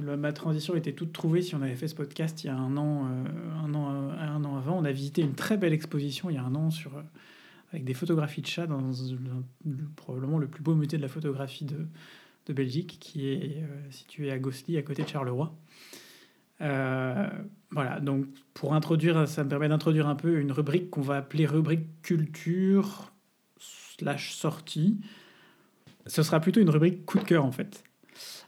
ma 0.00 0.32
transition 0.32 0.74
était 0.74 0.92
toute 0.92 1.12
trouvée 1.12 1.40
si 1.40 1.54
on 1.54 1.62
avait 1.62 1.76
fait 1.76 1.88
ce 1.88 1.94
podcast 1.94 2.42
il 2.44 2.48
y 2.48 2.50
a 2.50 2.56
un 2.56 2.76
an, 2.76 3.06
euh, 3.06 3.64
un, 3.64 3.74
an 3.74 3.92
euh, 3.92 4.18
un 4.18 4.44
an 4.44 4.56
avant. 4.56 4.78
On 4.78 4.84
a 4.84 4.92
visité 4.92 5.22
une 5.22 5.34
très 5.34 5.56
belle 5.56 5.72
exposition 5.72 6.28
il 6.28 6.34
y 6.34 6.38
a 6.38 6.42
un 6.42 6.54
an 6.54 6.70
sur, 6.70 6.96
euh, 6.96 7.02
avec 7.72 7.84
des 7.84 7.94
photographies 7.94 8.42
de 8.42 8.46
chats 8.46 8.66
dans 8.66 8.90
probablement 9.94 10.38
le 10.38 10.48
plus 10.48 10.62
beau 10.62 10.74
musée 10.74 10.96
de 10.96 11.02
la 11.02 11.08
photographie 11.08 11.64
de, 11.64 11.86
de 12.46 12.52
Belgique, 12.52 12.98
qui 13.00 13.28
est 13.28 13.62
situé 13.90 14.30
à 14.30 14.38
Gossely, 14.38 14.78
à 14.78 14.82
côté 14.82 15.02
de 15.02 15.08
Charleroi. 15.08 15.54
voilà, 16.60 18.00
donc 18.00 18.26
pour 18.54 18.74
introduire, 18.74 19.26
ça 19.28 19.44
me 19.44 19.48
permet 19.48 19.68
d'introduire 19.68 20.06
un 20.06 20.14
peu 20.14 20.38
une 20.38 20.52
rubrique 20.52 20.90
qu'on 20.90 21.02
va 21.02 21.16
appeler 21.16 21.46
rubrique 21.46 22.02
culture 22.02 23.12
slash 23.58 24.32
sortie. 24.32 25.00
Ce 26.06 26.22
sera 26.22 26.40
plutôt 26.40 26.60
une 26.60 26.70
rubrique 26.70 27.04
coup 27.04 27.18
de 27.18 27.24
cœur 27.24 27.44
en 27.44 27.52
fait. 27.52 27.82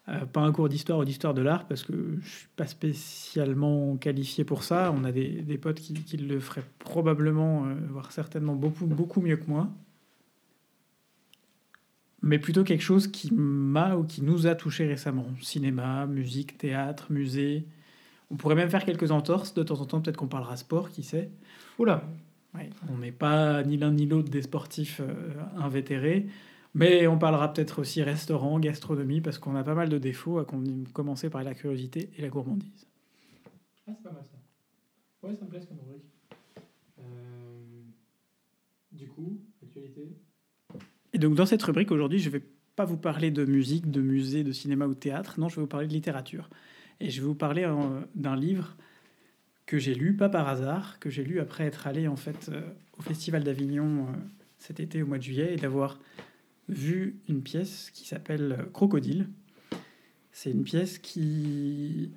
Euh, 0.08 0.24
pas 0.24 0.40
un 0.40 0.52
cours 0.52 0.68
d'histoire 0.68 0.98
ou 0.98 1.04
d'histoire 1.04 1.34
de 1.34 1.42
l'art 1.42 1.66
parce 1.66 1.82
que 1.82 2.18
je 2.22 2.28
suis 2.28 2.48
pas 2.56 2.66
spécialement 2.66 3.96
qualifié 3.96 4.44
pour 4.44 4.62
ça. 4.62 4.92
On 4.96 5.04
a 5.04 5.12
des, 5.12 5.42
des 5.42 5.58
potes 5.58 5.80
qui, 5.80 5.92
qui, 5.92 6.16
le 6.16 6.40
feraient 6.40 6.64
probablement, 6.78 7.66
euh, 7.66 7.74
voire 7.90 8.10
certainement 8.12 8.54
beaucoup, 8.54 8.86
beaucoup 8.86 9.20
mieux 9.20 9.36
que 9.36 9.48
moi. 9.48 9.68
Mais 12.28 12.38
plutôt 12.38 12.62
quelque 12.62 12.82
chose 12.82 13.08
qui 13.08 13.32
m'a 13.32 13.96
ou 13.96 14.04
qui 14.04 14.20
nous 14.20 14.46
a 14.46 14.54
touché 14.54 14.86
récemment. 14.86 15.24
Cinéma, 15.40 16.04
musique, 16.04 16.58
théâtre, 16.58 17.10
musée. 17.10 17.64
On 18.30 18.36
pourrait 18.36 18.54
même 18.54 18.68
faire 18.68 18.84
quelques 18.84 19.10
entorses. 19.12 19.54
De 19.54 19.62
temps 19.62 19.80
en 19.80 19.86
temps, 19.86 20.02
peut-être 20.02 20.18
qu'on 20.18 20.26
parlera 20.26 20.58
sport, 20.58 20.90
qui 20.90 21.02
sait. 21.02 21.30
Oula 21.78 22.06
On 22.90 22.98
n'est 22.98 23.12
pas 23.12 23.62
ni 23.62 23.78
l'un 23.78 23.92
ni 23.92 24.04
l'autre 24.04 24.28
des 24.28 24.42
sportifs 24.42 25.00
euh, 25.00 25.32
invétérés. 25.56 26.26
Mais 26.74 27.06
on 27.06 27.16
parlera 27.16 27.50
peut-être 27.50 27.78
aussi 27.78 28.02
restaurant, 28.02 28.60
gastronomie, 28.60 29.22
parce 29.22 29.38
qu'on 29.38 29.56
a 29.56 29.64
pas 29.64 29.74
mal 29.74 29.88
de 29.88 29.96
défauts, 29.96 30.38
à 30.38 30.44
commencer 30.92 31.30
par 31.30 31.42
la 31.42 31.54
curiosité 31.54 32.10
et 32.18 32.20
la 32.20 32.28
gourmandise. 32.28 32.86
Ah, 33.86 33.92
c'est 33.96 34.02
pas 34.02 34.12
mal 34.12 34.22
ça. 34.22 35.26
Ouais, 35.26 35.34
ça 35.34 35.46
me 35.46 35.48
plaît 35.48 35.64
comme 35.66 35.78
rubrique. 35.78 36.04
Euh, 36.98 37.02
du 38.92 39.08
coup, 39.08 39.40
actualité? 39.62 40.14
Donc, 41.18 41.34
dans 41.34 41.46
cette 41.46 41.62
rubrique, 41.62 41.90
aujourd'hui, 41.90 42.18
je 42.18 42.30
vais 42.30 42.42
pas 42.76 42.84
vous 42.84 42.96
parler 42.96 43.30
de 43.30 43.44
musique, 43.44 43.90
de 43.90 44.00
musée, 44.00 44.44
de 44.44 44.52
cinéma 44.52 44.86
ou 44.86 44.94
de 44.94 44.98
théâtre. 44.98 45.38
Non, 45.38 45.48
je 45.48 45.56
vais 45.56 45.62
vous 45.62 45.68
parler 45.68 45.86
de 45.86 45.92
littérature. 45.92 46.48
Et 47.00 47.10
je 47.10 47.20
vais 47.20 47.26
vous 47.26 47.34
parler 47.34 47.64
euh, 47.64 47.74
d'un 48.14 48.36
livre 48.36 48.76
que 49.66 49.78
j'ai 49.78 49.94
lu, 49.94 50.14
pas 50.16 50.28
par 50.28 50.48
hasard, 50.48 50.98
que 50.98 51.10
j'ai 51.10 51.24
lu 51.24 51.40
après 51.40 51.64
être 51.64 51.86
allé 51.86 52.08
en 52.08 52.16
fait 52.16 52.48
euh, 52.48 52.62
au 52.98 53.02
Festival 53.02 53.44
d'Avignon 53.44 54.06
cet 54.58 54.80
été 54.80 55.02
au 55.02 55.06
mois 55.06 55.18
de 55.18 55.22
juillet 55.22 55.54
et 55.54 55.56
d'avoir 55.56 56.00
vu 56.68 57.16
une 57.28 57.42
pièce 57.42 57.90
qui 57.92 58.06
s'appelle 58.06 58.66
Crocodile. 58.72 59.28
C'est 60.32 60.50
une 60.50 60.64
pièce 60.64 60.98
qui 60.98 62.12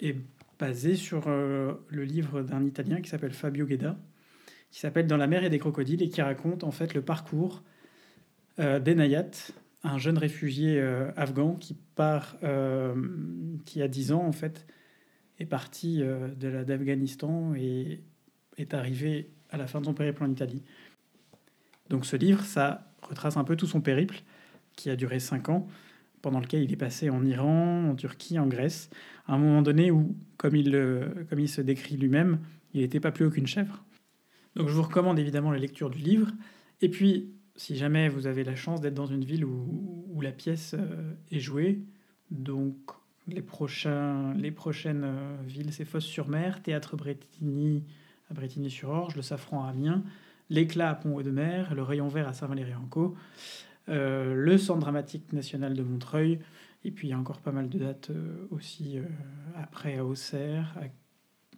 est 0.00 0.16
basée 0.58 0.94
sur 0.94 1.24
euh, 1.26 1.72
le 1.88 2.04
livre 2.04 2.42
d'un 2.42 2.64
Italien 2.64 3.00
qui 3.00 3.10
s'appelle 3.10 3.32
Fabio 3.32 3.66
Gueda, 3.66 3.98
qui 4.70 4.80
s'appelle 4.80 5.06
Dans 5.06 5.16
la 5.16 5.26
mer 5.26 5.44
et 5.44 5.50
des 5.50 5.58
crocodiles 5.58 6.02
et 6.02 6.08
qui 6.08 6.22
raconte 6.22 6.64
en 6.64 6.70
fait 6.70 6.94
le 6.94 7.02
parcours 7.02 7.56
euh, 7.56 7.70
d'Enayat, 8.60 9.30
un 9.82 9.98
jeune 9.98 10.18
réfugié 10.18 10.78
euh, 10.78 11.10
afghan 11.16 11.54
qui 11.54 11.74
part, 11.94 12.36
qui 13.64 13.82
a 13.82 13.88
10 13.88 14.12
ans 14.12 14.24
en 14.24 14.32
fait, 14.32 14.66
est 15.38 15.46
parti 15.46 15.98
de 15.98 16.64
d'Afghanistan 16.64 17.54
et 17.54 18.02
est 18.58 18.74
arrivé 18.74 19.30
à 19.50 19.56
la 19.56 19.66
fin 19.66 19.80
de 19.80 19.86
son 19.86 19.94
périple 19.94 20.22
en 20.22 20.30
Italie. 20.30 20.62
Donc 21.88 22.04
ce 22.06 22.16
livre, 22.16 22.44
ça 22.44 22.92
retrace 23.02 23.36
un 23.36 23.44
peu 23.44 23.56
tout 23.56 23.66
son 23.66 23.80
périple, 23.80 24.22
qui 24.76 24.90
a 24.90 24.96
duré 24.96 25.18
cinq 25.18 25.48
ans, 25.48 25.66
pendant 26.22 26.40
lequel 26.40 26.62
il 26.62 26.72
est 26.72 26.76
passé 26.76 27.10
en 27.10 27.24
Iran, 27.24 27.88
en 27.90 27.94
Turquie, 27.94 28.38
en 28.38 28.46
Grèce, 28.46 28.90
à 29.26 29.34
un 29.34 29.38
moment 29.38 29.62
donné 29.62 29.90
où, 29.90 30.14
comme 30.36 30.54
il, 30.54 30.72
comme 31.28 31.40
il 31.40 31.48
se 31.48 31.60
décrit 31.60 31.96
lui-même, 31.96 32.38
il 32.74 32.82
n'était 32.82 33.00
pas 33.00 33.10
plus 33.10 33.24
haut 33.24 33.30
qu'une 33.30 33.46
chèvre. 33.46 33.84
Donc 34.56 34.68
je 34.68 34.74
vous 34.74 34.82
recommande 34.82 35.18
évidemment 35.18 35.50
la 35.50 35.58
lecture 35.58 35.90
du 35.90 35.98
livre. 35.98 36.30
Et 36.80 36.88
puis, 36.88 37.32
si 37.56 37.76
jamais 37.76 38.08
vous 38.08 38.26
avez 38.26 38.44
la 38.44 38.54
chance 38.54 38.80
d'être 38.80 38.94
dans 38.94 39.06
une 39.06 39.24
ville 39.24 39.44
où, 39.44 40.20
la 40.20 40.32
pièce 40.32 40.74
euh, 40.78 41.14
est 41.30 41.40
jouée, 41.40 41.80
donc 42.30 42.74
les, 43.26 43.40
prochains, 43.40 44.34
les 44.34 44.50
prochaines 44.50 45.04
euh, 45.04 45.36
villes, 45.46 45.72
c'est 45.72 45.86
Fosse-sur-Mer, 45.86 46.62
Théâtre 46.62 46.94
Bretigny 46.94 47.84
à 48.30 48.34
Bretigny-sur-Orge, 48.34 49.16
le 49.16 49.22
Safran 49.22 49.64
à 49.64 49.70
Amiens, 49.70 50.02
l'Éclat 50.50 50.90
à 50.90 50.94
Pont-de-Mer, 50.94 51.74
le 51.74 51.82
Rayon 51.82 52.08
Vert 52.08 52.28
à 52.28 52.34
Saint-Valery-en-Caux, 52.34 53.16
euh, 53.88 54.34
le 54.34 54.58
Centre 54.58 54.80
dramatique 54.80 55.32
national 55.32 55.72
de 55.72 55.82
Montreuil, 55.82 56.38
et 56.84 56.90
puis 56.90 57.08
il 57.08 57.10
y 57.12 57.14
a 57.14 57.18
encore 57.18 57.40
pas 57.40 57.52
mal 57.52 57.70
de 57.70 57.78
dates 57.78 58.10
aussi 58.50 58.98
après 59.54 59.96
à 59.96 60.04
Auxerre, 60.04 60.74
à 60.76 60.84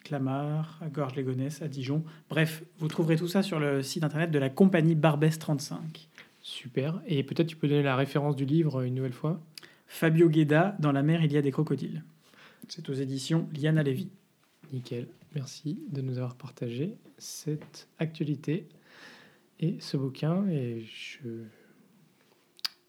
Clamart, 0.03 0.79
à 0.83 0.89
Gorges-les-Gonesse, 0.89 1.63
à 1.63 1.69
Dijon. 1.69 2.05
Bref, 2.29 2.63
vous 2.79 2.89
trouverez 2.89 3.17
tout 3.17 3.29
ça 3.29 3.43
sur 3.43 3.59
le 3.59 3.83
site 3.83 4.05
internet 4.05 4.31
de 4.31 4.39
la 4.39 4.51
compagnie 4.51 4.95
Barbès 4.95 5.39
35. 5.39 6.09
Super. 6.41 7.01
Et 7.07 7.23
peut-être 7.23 7.47
tu 7.47 7.57
peux 7.57 7.69
donner 7.69 7.83
la 7.83 7.97
référence 7.97 8.37
du 8.37 8.45
livre 8.45 8.83
une 8.83 8.95
nouvelle 8.95 9.13
fois? 9.13 9.41
Fabio 9.87 10.29
Gueda, 10.29 10.77
Dans 10.79 10.93
la 10.93 11.03
mer, 11.03 11.23
il 11.23 11.33
y 11.33 11.37
a 11.37 11.43
des 11.43 11.51
crocodiles. 11.51 12.03
C'est 12.69 12.89
aux 12.89 12.95
éditions 12.95 13.49
Liana 13.53 13.83
Lévy. 13.83 14.09
Nickel. 14.73 15.09
Merci 15.35 15.83
de 15.91 16.01
nous 16.01 16.19
avoir 16.19 16.35
partagé 16.35 16.97
cette 17.19 17.89
actualité 17.99 18.69
et 19.61 19.77
ce 19.81 19.97
bouquin. 19.97 20.47
Et 20.49 20.85
je 20.85 21.29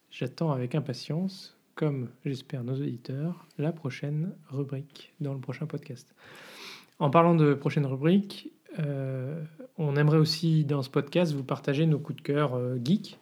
j'attends 0.10 0.52
avec 0.52 0.76
impatience 0.76 1.58
comme 1.76 2.10
j'espère 2.23 2.63
nos 2.63 2.76
auditeurs, 2.76 3.47
la 3.58 3.71
prochaine 3.71 4.36
rubrique 4.49 5.13
dans 5.19 5.34
le 5.34 5.39
prochain 5.39 5.65
podcast. 5.65 6.13
En 6.99 7.10
parlant 7.10 7.36
de 7.36 7.53
prochaine 7.53 7.86
rubrique, 7.86 8.51
euh, 8.79 9.43
on 9.77 9.95
aimerait 9.95 10.17
aussi 10.17 10.65
dans 10.65 10.82
ce 10.82 10.89
podcast 10.89 11.34
vous 11.34 11.43
partager 11.43 11.86
nos 11.86 11.99
coups 11.99 12.17
de 12.17 12.21
cœur 12.21 12.56
euh, 12.56 12.77
geek, 12.84 13.17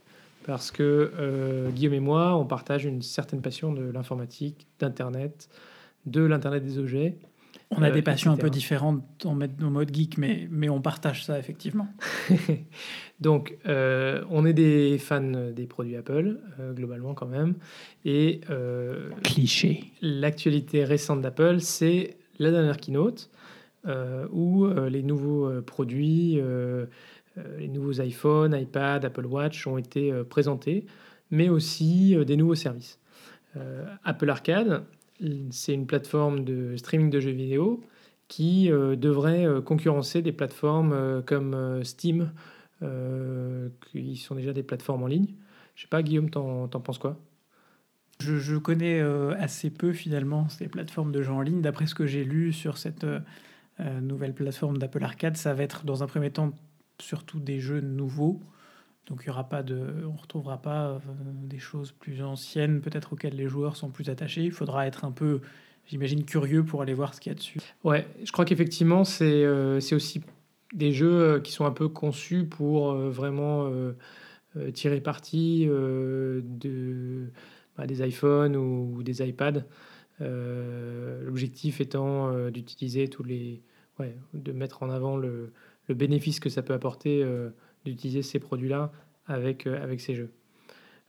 parce 0.46 0.72
que 0.72 1.12
euh, 1.18 1.70
Guillaume 1.70 1.94
et 1.94 2.00
moi, 2.00 2.36
on 2.36 2.46
partage 2.46 2.86
une 2.86 3.02
certaine 3.02 3.42
passion 3.42 3.74
de 3.74 3.90
l'informatique, 3.90 4.68
d'Internet, 4.80 5.50
de 6.06 6.22
l'Internet 6.22 6.64
des 6.64 6.78
objets. 6.78 7.16
On 7.70 7.84
a 7.84 7.90
euh, 7.90 7.94
des 7.94 8.02
passions 8.02 8.32
un 8.32 8.38
peu 8.38 8.50
différentes 8.50 9.26
en 9.26 9.36
mode, 9.36 9.64
en 9.64 9.70
mode 9.70 9.96
geek, 9.96 10.18
mais, 10.18 10.48
mais 10.52 10.68
on 10.68 10.82
partage 10.82 11.24
ça 11.24 11.40
effectivement. 11.40 11.88
Donc, 13.22 13.56
on 13.66 14.46
est 14.46 14.54
des 14.54 14.98
fans 14.98 15.52
des 15.56 15.68
produits 15.68 15.96
Apple, 15.96 16.40
globalement 16.74 17.14
quand 17.14 17.28
même. 17.28 17.54
Et 18.04 18.42
Cliché. 19.24 19.86
l'actualité 20.02 20.84
récente 20.84 21.22
d'Apple, 21.22 21.62
c'est 21.62 22.18
la 22.40 22.52
dernière 22.52 22.78
keynote, 22.78 23.30
où 24.32 24.66
euh, 24.66 24.90
les 24.90 25.04
nouveaux 25.04 25.48
euh, 25.48 25.62
produits, 25.62 26.40
euh, 26.40 26.86
euh, 27.38 27.58
les 27.60 27.68
nouveaux 27.68 28.02
iPhone, 28.02 28.56
iPad, 28.56 29.06
Apple 29.06 29.26
Watch 29.26 29.66
ont 29.68 29.78
été 29.78 30.12
euh, 30.12 30.24
présentés, 30.24 30.86
mais 31.30 31.50
aussi 31.50 32.16
euh, 32.16 32.26
des 32.26 32.36
nouveaux 32.36 32.56
services. 32.56 33.00
Euh, 33.58 33.86
Apple 34.04 34.30
Arcade, 34.30 34.84
c'est 35.52 35.74
une 35.74 35.88
plateforme 35.88 36.44
de 36.44 36.76
streaming 36.78 37.10
de 37.10 37.20
jeux 37.20 37.32
vidéo 37.32 37.82
qui 38.28 38.72
euh, 38.72 38.96
devrait 38.96 39.46
euh, 39.46 39.62
concurrencer 39.62 40.22
des 40.22 40.32
plateformes 40.32 40.94
euh, 40.94 41.22
comme 41.22 41.54
euh, 41.54 41.84
Steam, 41.84 42.32
euh, 42.82 43.70
qui 43.92 44.16
sont 44.16 44.36
déjà 44.36 44.54
des 44.54 44.64
plateformes 44.64 45.04
en 45.04 45.08
ligne. 45.08 45.28
Je 45.76 45.84
sais 45.84 45.88
pas, 45.88 46.02
Guillaume, 46.02 46.30
t'en 46.30 46.68
t'en 46.68 46.80
penses 46.80 46.98
quoi? 46.98 47.18
Je, 48.20 48.38
je 48.38 48.56
connais 48.56 49.02
euh, 49.02 49.34
assez 49.40 49.70
peu 49.70 49.94
finalement 49.94 50.48
ces 50.50 50.68
plateformes 50.68 51.12
de 51.12 51.22
jeux 51.22 51.32
en 51.34 51.42
ligne. 51.42 51.62
D'après 51.62 51.88
ce 51.88 51.96
que 51.96 52.06
j'ai 52.06 52.24
lu 52.24 52.54
sur 52.54 52.78
cette 52.78 53.04
euh, 53.04 53.20
euh, 53.20 53.20
nouvelle 54.02 54.34
plateforme 54.34 54.78
d'Apple 54.78 55.04
Arcade, 55.04 55.38
ça 55.38 55.54
va 55.54 55.64
être 55.64 55.86
dans 55.86 56.04
un 56.04 56.08
premier 56.08 56.32
temps 56.32 56.54
surtout 57.00 57.40
des 57.40 57.60
jeux 57.60 57.82
nouveaux. 57.82 58.40
Donc 59.08 59.24
il 59.24 59.28
y 59.28 59.30
aura 59.32 59.50
pas 59.50 59.64
de, 59.64 60.06
on 60.06 60.16
retrouvera 60.16 60.62
pas 60.62 60.90
euh, 60.90 61.00
des 61.44 61.60
choses 61.60 61.92
plus 61.92 62.22
anciennes, 62.22 62.82
peut-être 62.82 63.14
auxquelles 63.14 63.36
les 63.36 63.48
joueurs 63.48 63.76
sont 63.76 63.90
plus 63.90 64.10
attachés. 64.10 64.44
Il 64.44 64.52
faudra 64.52 64.86
être 64.86 65.04
un 65.04 65.12
peu, 65.12 65.42
j'imagine, 65.88 66.24
curieux 66.24 66.64
pour 66.64 66.82
aller 66.82 66.94
voir 66.94 67.14
ce 67.14 67.20
qu'il 67.20 67.32
y 67.32 67.36
a 67.36 67.36
dessus. 67.36 67.60
Ouais, 67.84 68.08
je 68.24 68.32
crois 68.32 68.46
qu'effectivement, 68.46 69.04
c'est 69.04 69.44
euh, 69.44 69.80
c'est 69.80 69.96
aussi 69.96 70.22
des 70.74 70.94
jeux 70.94 71.22
euh, 71.22 71.40
qui 71.40 71.52
sont 71.52 71.66
un 71.66 71.72
peu 71.72 71.90
conçus 71.90 72.46
pour 72.46 72.92
euh, 72.92 73.10
vraiment 73.10 73.66
euh, 73.66 73.94
euh, 74.56 74.72
tirer 74.72 75.02
parti 75.02 75.66
euh, 75.68 76.42
de, 76.44 77.32
bah, 77.78 77.88
des 77.88 78.08
iPhones 78.08 78.56
ou, 78.56 79.02
des 79.04 79.28
iPads. 79.28 79.66
Euh, 80.22 81.24
L'objectif 81.26 81.82
étant 81.82 82.30
euh, 82.30 82.52
d'utiliser 82.52 83.08
tous 83.08 83.24
les. 83.24 83.62
Ouais, 84.00 84.16
de 84.34 84.52
mettre 84.52 84.84
en 84.84 84.90
avant 84.90 85.18
le, 85.18 85.52
le 85.88 85.96
bénéfice 85.96 86.40
que 86.40 86.50
ça 86.50 86.62
peut 86.64 86.74
apporter 86.74 87.22
euh, 87.24 87.50
d'utiliser 87.86 88.22
ces 88.24 88.40
produits-là 88.40 88.92
avec, 89.28 89.68
euh, 89.68 89.82
avec 89.84 90.02
ces 90.02 90.16
jeux. 90.16 90.32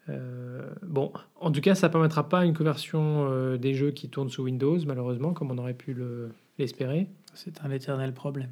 Euh, 0.09 0.69
bon, 0.83 1.13
en 1.37 1.51
tout 1.53 1.61
cas, 1.61 1.75
ça 1.75 1.87
ne 1.89 1.93
permettra 1.93 2.29
pas 2.29 2.45
une 2.45 2.55
conversion 2.55 3.57
des 3.57 3.75
jeux 3.75 3.93
qui 3.93 4.09
tournent 4.09 4.31
sous 4.31 4.43
Windows, 4.43 4.79
malheureusement, 4.85 5.33
comme 5.33 5.51
on 5.53 5.59
aurait 5.59 5.75
pu 5.75 5.95
le- 5.95 6.31
l'espérer. 6.59 7.09
C'est 7.35 7.63
un 7.65 7.71
éternel 7.71 8.13
problème. 8.13 8.51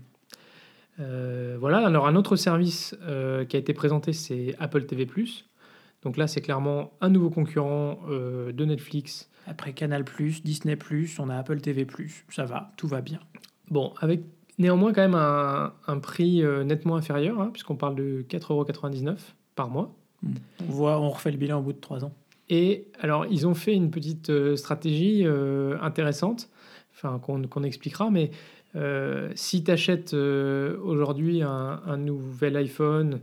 Voilà, 1.58 1.78
alors 1.86 2.06
un 2.06 2.14
autre 2.14 2.36
service 2.36 2.94
qui 3.48 3.56
a 3.56 3.58
été 3.58 3.72
présenté, 3.72 4.12
c'est 4.12 4.54
Apple 4.58 4.84
TV+. 4.84 5.06
Donc 6.02 6.16
là, 6.16 6.26
c'est 6.26 6.40
clairement 6.40 6.92
un 7.00 7.10
nouveau 7.10 7.30
concurrent 7.30 8.00
euh, 8.08 8.52
de 8.52 8.64
Netflix. 8.64 9.30
Après 9.46 9.72
Canal+, 9.72 10.04
Disney+, 10.44 10.78
on 11.18 11.28
a 11.28 11.36
Apple 11.36 11.60
TV+. 11.60 11.86
Ça 12.30 12.44
va, 12.44 12.72
tout 12.76 12.86
va 12.86 13.00
bien. 13.00 13.20
Bon, 13.70 13.92
avec 14.00 14.22
néanmoins 14.58 14.92
quand 14.92 15.02
même 15.02 15.14
un, 15.14 15.72
un 15.86 15.98
prix 15.98 16.42
euh, 16.42 16.64
nettement 16.64 16.96
inférieur, 16.96 17.40
hein, 17.40 17.50
puisqu'on 17.52 17.76
parle 17.76 17.94
de 17.94 18.24
4,99€ 18.28 19.16
par 19.54 19.70
mois. 19.70 19.94
On 20.22 20.70
voit, 20.70 21.00
on 21.00 21.08
refait 21.08 21.30
le 21.30 21.38
bilan 21.38 21.60
au 21.60 21.62
bout 21.62 21.72
de 21.72 21.80
trois 21.80 22.04
ans. 22.04 22.12
Et 22.48 22.88
alors, 23.00 23.26
ils 23.26 23.46
ont 23.46 23.54
fait 23.54 23.74
une 23.74 23.90
petite 23.90 24.28
euh, 24.28 24.56
stratégie 24.56 25.22
euh, 25.24 25.78
intéressante, 25.80 26.50
enfin, 26.92 27.18
qu'on 27.20 27.46
qu'on 27.46 27.62
expliquera, 27.62 28.10
mais 28.10 28.32
euh, 28.76 29.30
si 29.34 29.64
tu 29.64 29.70
achètes 29.70 30.12
aujourd'hui 30.12 31.42
un, 31.42 31.80
un 31.86 31.96
nouvel 31.96 32.56
iPhone, 32.56 33.20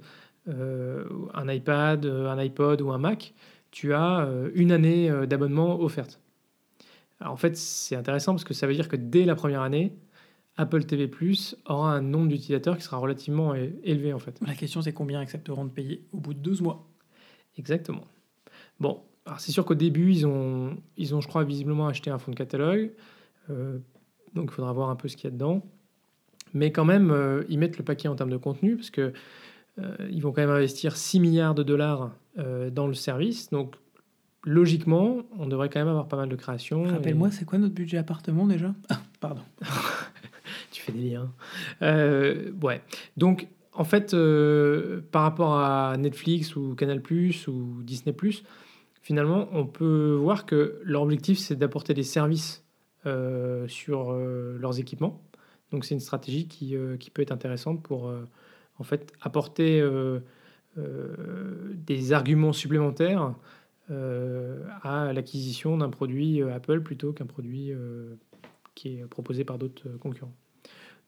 euh, 0.49 1.03
un 1.33 1.49
iPad, 1.49 2.05
un 2.05 2.37
iPod 2.37 2.81
ou 2.81 2.91
un 2.91 2.97
Mac, 2.97 3.33
tu 3.71 3.93
as 3.93 4.21
euh, 4.21 4.49
une 4.55 4.71
année 4.71 5.09
euh, 5.09 5.25
d'abonnement 5.25 5.81
offerte. 5.81 6.21
Alors, 7.19 7.33
en 7.33 7.37
fait, 7.37 7.57
c'est 7.57 7.95
intéressant 7.97 8.31
parce 8.31 8.45
que 8.45 8.53
ça 8.53 8.65
veut 8.65 8.73
dire 8.73 8.87
que 8.87 8.95
dès 8.95 9.25
la 9.25 9.35
première 9.35 9.61
année, 9.61 9.93
Apple 10.57 10.83
TV 10.83 11.07
Plus 11.07 11.55
aura 11.65 11.93
un 11.93 12.01
nombre 12.01 12.29
d'utilisateurs 12.29 12.77
qui 12.77 12.83
sera 12.83 12.97
relativement 12.97 13.53
é- 13.55 13.73
élevé 13.83 14.13
en 14.13 14.19
fait. 14.19 14.39
La 14.45 14.55
question, 14.55 14.81
c'est 14.81 14.93
combien 14.93 15.19
accepteront 15.19 15.65
de 15.65 15.69
payer 15.69 16.03
au 16.11 16.17
bout 16.17 16.33
de 16.33 16.39
12 16.39 16.61
mois 16.61 16.87
Exactement. 17.57 18.05
Bon, 18.79 19.01
alors 19.25 19.39
c'est 19.39 19.51
sûr 19.51 19.65
qu'au 19.65 19.75
début, 19.75 20.11
ils 20.11 20.25
ont, 20.25 20.77
ils 20.97 21.15
ont, 21.15 21.21
je 21.21 21.27
crois, 21.27 21.43
visiblement 21.43 21.87
acheté 21.87 22.09
un 22.09 22.17
fonds 22.17 22.31
de 22.31 22.35
catalogue. 22.37 22.91
Euh, 23.49 23.79
donc 24.33 24.49
il 24.51 24.53
faudra 24.53 24.73
voir 24.73 24.89
un 24.89 24.95
peu 24.95 25.07
ce 25.07 25.15
qu'il 25.15 25.25
y 25.25 25.27
a 25.27 25.31
dedans. 25.31 25.63
Mais 26.53 26.71
quand 26.71 26.85
même, 26.85 27.11
euh, 27.11 27.43
ils 27.49 27.59
mettent 27.59 27.77
le 27.77 27.83
paquet 27.83 28.07
en 28.07 28.15
termes 28.15 28.29
de 28.29 28.37
contenu, 28.37 28.75
parce 28.75 28.89
que 28.89 29.13
euh, 29.79 29.95
ils 30.09 30.21
vont 30.21 30.31
quand 30.31 30.41
même 30.41 30.49
investir 30.49 30.95
6 30.95 31.19
milliards 31.19 31.55
de 31.55 31.63
dollars 31.63 32.11
euh, 32.39 32.69
dans 32.69 32.87
le 32.87 32.93
service. 32.93 33.49
Donc 33.49 33.75
logiquement, 34.43 35.17
on 35.37 35.47
devrait 35.47 35.69
quand 35.69 35.79
même 35.79 35.87
avoir 35.89 36.07
pas 36.07 36.17
mal 36.17 36.29
de 36.29 36.35
créations. 36.35 36.83
Rappelle-moi, 36.83 37.31
c'est 37.31 37.45
quoi 37.45 37.59
notre 37.59 37.75
budget 37.75 37.97
appartement 37.97 38.47
déjà? 38.47 38.73
Ah, 38.89 39.01
pardon. 39.19 39.41
Des 40.91 41.09
liens. 41.09 41.33
Euh, 41.81 42.51
ouais. 42.61 42.81
Donc, 43.17 43.47
en 43.73 43.83
fait, 43.83 44.13
euh, 44.13 45.01
par 45.11 45.23
rapport 45.23 45.59
à 45.59 45.95
Netflix 45.97 46.55
ou 46.55 46.75
Canal 46.75 47.01
ou 47.47 47.83
Disney 47.83 48.15
finalement, 49.01 49.47
on 49.51 49.65
peut 49.65 50.17
voir 50.19 50.45
que 50.45 50.81
leur 50.83 51.03
objectif, 51.03 51.37
c'est 51.37 51.55
d'apporter 51.55 51.93
des 51.93 52.03
services 52.03 52.65
euh, 53.05 53.67
sur 53.67 54.13
leurs 54.13 54.79
équipements. 54.79 55.21
Donc, 55.71 55.85
c'est 55.85 55.93
une 55.95 56.01
stratégie 56.01 56.47
qui, 56.47 56.75
qui 56.99 57.09
peut 57.09 57.21
être 57.21 57.31
intéressante 57.31 57.83
pour 57.83 58.11
en 58.79 58.83
fait 58.83 59.13
apporter 59.21 59.85
des 60.75 62.13
arguments 62.13 62.53
supplémentaires 62.53 63.33
à 63.89 65.11
l'acquisition 65.13 65.77
d'un 65.77 65.89
produit 65.89 66.41
Apple 66.41 66.81
plutôt 66.81 67.13
qu'un 67.13 67.25
produit 67.25 67.71
qui 68.75 68.97
est 68.97 69.05
proposé 69.05 69.43
par 69.43 69.57
d'autres 69.57 69.89
concurrents. 69.99 70.33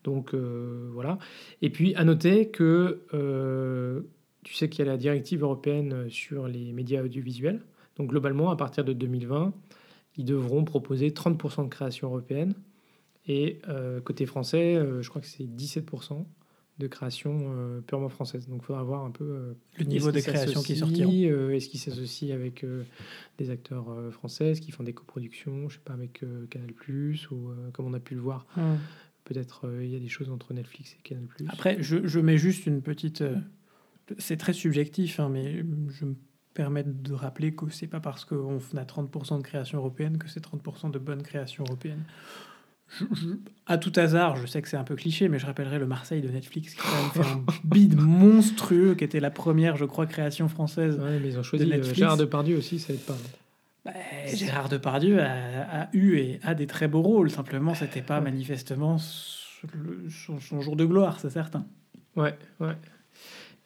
Donc 0.04 0.34
euh, 0.34 0.90
voilà. 0.94 1.18
Et 1.62 1.70
puis 1.70 1.94
à 1.96 2.04
noter 2.04 2.50
que 2.50 3.02
euh, 3.14 4.02
tu 4.44 4.54
sais 4.54 4.70
qu'il 4.70 4.86
y 4.86 4.88
a 4.88 4.92
la 4.92 4.98
directive 4.98 5.44
européenne 5.44 6.10
sur 6.10 6.48
les 6.48 6.72
médias 6.72 7.04
audiovisuels. 7.04 7.62
Donc 7.98 8.10
globalement, 8.10 8.50
à 8.50 8.56
partir 8.56 8.86
de 8.86 8.94
2020, 8.94 9.54
ils 10.18 10.26
devront 10.26 10.64
proposer 10.64 11.10
30% 11.10 11.66
de 11.66 11.70
création 11.70 12.08
européenne. 12.08 12.54
Et 13.28 13.60
euh, 13.68 14.00
côté 14.02 14.26
français, 14.26 14.76
euh, 14.76 15.02
je 15.02 15.10
crois 15.10 15.22
que 15.22 15.28
c'est 15.28 15.44
17% 15.44 16.26
de 16.80 16.88
création 16.88 17.52
euh, 17.54 17.82
purement 17.82 18.08
française. 18.08 18.48
Donc 18.48 18.62
il 18.62 18.66
faudra 18.66 18.82
voir 18.84 19.04
un 19.04 19.12
peu 19.12 19.26
euh, 19.26 19.54
Le 19.78 19.84
niveau 19.84 20.12
de 20.14 20.22
création 20.22 20.62
qui 20.62 20.78
sortiront. 20.78 21.12
euh, 21.12 21.50
Est-ce 21.52 21.68
qu'ils 21.68 21.80
s'associent 21.82 22.34
avec 22.34 22.64
euh, 22.64 22.84
des 23.38 23.50
acteurs 23.50 23.90
euh, 23.92 24.12
français? 24.12 24.52
Est-ce 24.52 24.62
qu'ils 24.62 24.74
font 24.74 24.84
des 24.84 24.94
coproductions? 24.94 25.68
Je 25.68 25.76
sais 25.76 25.82
pas, 25.84 25.92
avec 25.94 26.24
euh, 26.24 26.46
Canal+, 26.50 26.72
ou 27.32 27.50
euh, 27.50 27.70
comme 27.74 27.86
on 27.86 27.94
a 27.94 28.00
pu 28.00 28.16
le 28.16 28.22
voir, 28.22 28.46
peut-être 29.32 29.68
euh, 29.68 29.86
il 29.86 29.92
y 29.92 29.96
a 29.96 30.00
des 30.00 30.10
choses 30.10 30.30
entre 30.30 30.54
Netflix 30.54 30.94
et 30.94 31.02
Canal+. 31.08 31.26
Après, 31.50 31.78
je, 31.82 32.06
je 32.08 32.20
mets 32.20 32.38
juste 32.38 32.65
une 32.65 32.82
petite. 32.82 33.22
euh, 33.22 33.36
c'est 34.18 34.38
très 34.38 34.54
subjectif, 34.54 35.20
hein, 35.20 35.30
mais 35.30 35.63
je 35.89 36.06
me 36.06 36.15
permets 36.56 36.84
de 36.84 37.13
rappeler 37.13 37.54
que 37.54 37.70
c'est 37.70 37.88
pas 37.88 38.00
parce 38.00 38.26
qu'on 38.26 38.58
a 38.76 38.84
30% 38.84 39.38
de 39.38 39.44
création 39.44 39.78
européenne 39.78 40.18
que 40.18 40.28
c'est 40.28 40.44
30% 40.44 40.89
de 40.92 40.98
bonne 41.00 41.22
création 41.22 41.63
européenne. 41.68 42.04
Je- 42.98 43.06
je- 43.13 43.28
à 43.68 43.78
tout 43.78 43.94
hasard, 43.98 44.36
je 44.36 44.48
sais 44.48 44.63
que 44.63 44.68
c'est 44.68 44.76
un 44.78 44.84
peu 44.84 44.96
cliché, 44.96 45.30
mais 45.30 45.38
je 45.38 45.46
rappellerai 45.46 45.78
le 45.78 45.86
Marseille 45.86 46.22
de 46.24 46.28
Netflix 46.30 46.74
qui 46.74 46.82
a 46.82 47.10
fait 47.13 47.20
un 47.22 47.44
bid 47.63 47.96
monstrueux, 48.02 48.96
qui 48.96 49.04
était 49.04 49.20
la 49.20 49.30
première, 49.30 49.78
je 49.78 49.86
crois, 49.86 50.08
création 50.08 50.50
française. 50.50 50.98
Ouais, 51.00 51.20
mais 51.20 51.28
ils 51.30 51.38
ont 51.38 51.44
choisi 51.44 51.65
euh, 51.65 51.68
Netflix. 51.70 51.98
Gérard 52.00 52.18
Depardieu 52.18 52.58
aussi, 52.58 52.80
ça 52.80 52.92
aide 52.94 53.00
pas. 53.02 53.15
Bah, 53.86 53.92
Gérard 54.34 54.70
Depardieu 54.70 55.22
a, 55.22 55.84
a 55.84 55.89
eu 55.94 56.18
et 56.18 56.39
a 56.44 56.54
des 56.54 56.68
très 56.68 56.88
beaux 56.88 57.02
rôles. 57.02 57.32
Simplement, 57.32 57.74
c'était 57.74 58.02
pas 58.02 58.20
manifestement 58.22 58.98
son, 58.98 59.68
le- 59.74 60.10
son- 60.10 60.39
son 60.39 60.62
jour 60.62 60.76
de 60.76 60.86
gloire, 60.86 61.20
c'est 61.20 61.30
certain. 61.30 61.65
Ouais, 62.15 62.38
ouais. 62.60 62.76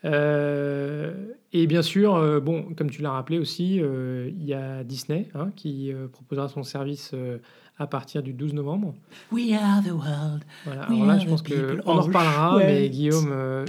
Euh, 0.05 1.13
et 1.53 1.65
bien 1.67 1.81
sûr, 1.81 2.15
euh, 2.15 2.39
bon, 2.39 2.73
comme 2.75 2.89
tu 2.89 3.01
l'as 3.01 3.11
rappelé 3.11 3.37
aussi, 3.39 3.79
euh, 3.81 4.29
il 4.37 4.43
y 4.45 4.53
a 4.53 4.83
Disney 4.83 5.29
hein, 5.33 5.51
qui 5.55 5.91
euh, 5.93 6.07
proposera 6.07 6.49
son 6.49 6.63
service 6.63 7.11
euh, 7.13 7.37
à 7.77 7.87
partir 7.87 8.21
du 8.21 8.33
12 8.33 8.53
novembre. 8.53 8.93
We 9.31 9.53
are 9.53 9.81
the 9.81 9.91
world. 9.91 10.43
Voilà. 10.65 10.81
We 10.89 10.95
Alors 10.97 11.05
là, 11.07 11.17
je 11.19 11.27
pense 11.27 11.41
qu'on 11.41 11.79
en 11.85 12.01
reparlera, 12.01 12.57
mais 12.59 12.89
Guillaume 12.89 13.29
euh, 13.31 13.65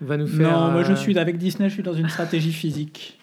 va 0.00 0.16
nous 0.18 0.26
faire. 0.26 0.50
Non, 0.50 0.70
moi 0.72 0.82
je 0.84 0.94
suis 0.94 1.18
avec 1.18 1.38
Disney, 1.38 1.68
je 1.68 1.74
suis 1.74 1.82
dans 1.82 1.94
une 1.94 2.08
stratégie 2.10 2.52
physique. 2.52 3.18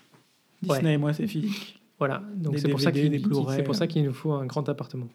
Ouais. 0.68 0.78
Disney 0.78 0.94
et 0.94 0.98
moi, 0.98 1.14
c'est 1.14 1.28
physique. 1.28 1.80
Voilà, 2.02 2.24
donc 2.36 2.58
c'est 2.58 2.68
pour, 2.68 2.82
ça 2.82 2.92
DVD, 2.92 3.10
qu'il- 3.12 3.22
des 3.22 3.28
Blu-ray, 3.28 3.58
c'est 3.58 3.64
pour 3.64 3.76
ça 3.76 3.86
qu'il 3.86 4.04
nous 4.04 4.12
faut 4.12 4.32
un 4.34 4.48
grand 4.48 4.68
appartement. 4.70 5.08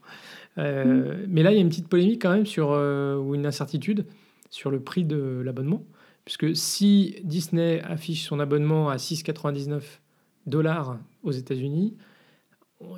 Euh, 0.57 1.25
Mais 1.29 1.43
là, 1.43 1.51
il 1.51 1.57
y 1.57 1.59
a 1.59 1.61
une 1.61 1.69
petite 1.69 1.89
polémique 1.89 2.23
quand 2.23 2.31
même 2.33 2.47
sur, 2.47 2.71
euh, 2.71 3.17
ou 3.17 3.35
une 3.35 3.45
incertitude 3.45 4.07
sur 4.51 4.71
le 4.71 4.79
prix 4.79 5.05
de 5.05 5.43
l'abonnement. 5.45 5.83
Puisque 6.25 6.55
si 6.55 7.17
Disney 7.25 7.81
affiche 7.83 8.25
son 8.25 8.39
abonnement 8.39 8.89
à 8.89 8.99
6,99 8.99 10.01
dollars 10.47 10.97
aux 11.25 11.33
États-Unis, 11.33 11.97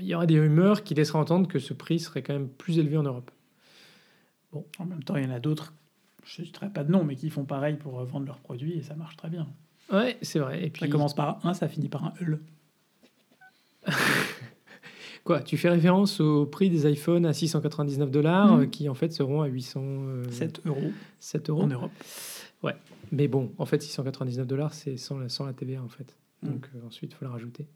il 0.00 0.06
y 0.06 0.14
aurait 0.14 0.26
des 0.26 0.38
rumeurs 0.38 0.84
qui 0.84 0.92
laisseraient 0.94 1.18
entendre 1.18 1.48
que 1.48 1.58
ce 1.58 1.72
prix 1.72 1.98
serait 1.98 2.20
quand 2.22 2.34
même 2.34 2.48
plus 2.48 2.78
élevé 2.78 2.98
en 2.98 3.04
Europe. 3.04 3.30
En 4.78 4.84
même 4.84 5.02
temps, 5.02 5.16
il 5.16 5.24
y 5.24 5.26
en 5.26 5.30
a 5.34 5.40
d'autres, 5.40 5.72
je 6.26 6.42
ne 6.42 6.46
citerai 6.46 6.68
pas 6.68 6.84
de 6.84 6.92
nom, 6.92 7.04
mais 7.04 7.16
qui 7.16 7.30
font 7.30 7.44
pareil 7.44 7.76
pour 7.76 8.00
euh, 8.00 8.04
vendre 8.04 8.26
leurs 8.26 8.40
produits 8.40 8.74
et 8.76 8.82
ça 8.82 8.94
marche 8.96 9.16
très 9.16 9.30
bien. 9.30 9.46
Ouais, 9.90 10.18
c'est 10.20 10.40
vrai. 10.40 10.62
Et 10.64 10.68
puis, 10.68 10.80
Ça 10.80 10.88
commence 10.88 11.14
par 11.14 11.38
un, 11.46 11.54
ça 11.54 11.68
finit 11.68 11.88
par 11.88 12.04
un 12.04 12.12
E. 12.20 12.38
quoi 15.28 15.40
Tu 15.42 15.56
fais 15.56 15.68
référence 15.70 16.20
au 16.20 16.44
prix 16.46 16.70
des 16.70 16.90
iPhones 16.90 17.24
à 17.26 17.32
699 17.32 18.10
dollars, 18.10 18.56
Mhm. 18.56 18.62
euh, 18.62 18.66
qui 18.66 18.88
en 18.88 18.94
fait 18.94 19.12
seront 19.12 19.42
à 19.42 19.46
807 19.46 20.30
7 20.30 20.66
euros 20.66 20.80
euros. 21.48 21.62
en 21.62 21.66
Europe. 21.68 21.92
Mais 23.10 23.26
bon, 23.28 23.52
en 23.56 23.64
fait, 23.64 23.80
699 23.82 24.46
dollars, 24.46 24.74
c'est 24.74 24.98
sans 24.98 25.18
la, 25.18 25.28
sans 25.30 25.46
la 25.46 25.54
TVA, 25.54 25.82
en 25.82 25.88
fait. 25.88 26.14
Mm. 26.42 26.48
Donc 26.48 26.68
euh, 26.74 26.86
ensuite, 26.86 27.12
il 27.12 27.14
faut 27.14 27.24
la 27.24 27.30
rajouter. 27.30 27.66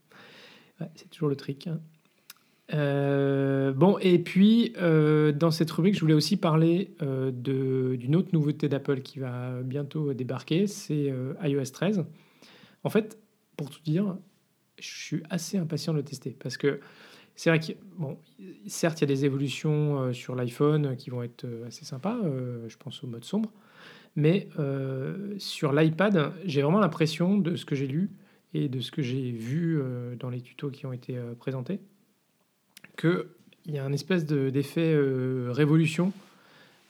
Ouais, 0.81 0.89
c'est 0.95 1.09
toujours 1.09 1.29
le 1.31 1.37
trick. 1.37 1.69
hein. 1.69 1.81
Euh, 2.75 3.73
bon, 3.73 3.99
et 4.01 4.19
puis, 4.19 4.73
euh, 4.81 5.33
dans 5.33 5.51
cette 5.51 5.71
rubrique, 5.71 5.95
je 5.95 6.01
voulais 6.01 6.15
aussi 6.15 6.37
parler 6.37 6.95
euh, 7.03 7.31
de- 7.31 7.97
d'une 7.97 8.17
autre 8.17 8.29
nouveauté 8.33 8.69
d'Apple 8.69 9.01
qui 9.01 9.19
va 9.19 9.61
bientôt 9.63 10.15
débarquer, 10.15 10.67
c'est 10.67 11.11
euh, 11.11 11.35
iOS 11.43 11.65
13. 11.73 12.05
En 12.85 12.91
fait, 12.91 13.19
pour 13.57 13.69
tout 13.71 13.81
dire, 13.85 14.17
je 14.79 14.89
suis 14.89 15.23
assez 15.31 15.59
impatient 15.59 15.93
de 15.93 15.99
le 15.99 16.05
tester, 16.05 16.37
parce 16.41 16.57
que 16.57 16.81
c'est 17.37 17.51
vrai 17.51 17.61
que, 17.61 17.73
certes, 18.67 19.01
il 19.01 19.03
y 19.03 19.05
a 19.05 19.15
des 19.15 19.25
évolutions 19.25 20.01
euh, 20.01 20.13
sur 20.13 20.35
l'iPhone 20.35 20.97
qui 20.97 21.11
vont 21.11 21.23
être 21.23 21.45
euh, 21.45 21.67
assez 21.67 21.85
sympas, 21.85 22.19
euh, 22.25 22.69
je 22.69 22.77
pense 22.77 23.03
au 23.03 23.07
mode 23.07 23.25
sombre, 23.25 23.51
mais 24.15 24.49
sur 25.39 25.73
l'iPad, 25.73 26.33
j'ai 26.45 26.61
vraiment 26.61 26.81
l'impression 26.81 27.39
de 27.39 27.57
ce 27.57 27.65
que 27.65 27.75
j'ai 27.75 27.87
lu 27.87 28.11
et 28.53 28.69
de 28.69 28.81
ce 28.81 28.91
que 28.91 29.01
j'ai 29.01 29.31
vu 29.31 29.81
dans 30.21 30.29
les 30.29 30.43
tutos 30.43 30.69
qui 30.69 30.85
ont 30.85 30.93
été 30.93 31.19
présentés, 31.39 31.81
qu'il 32.99 33.25
y 33.69 33.79
a 33.79 33.85
un 33.87 33.93
espèce 33.95 34.27
de- 34.27 34.51
d'effet 34.51 34.95
révolution, 35.49 36.13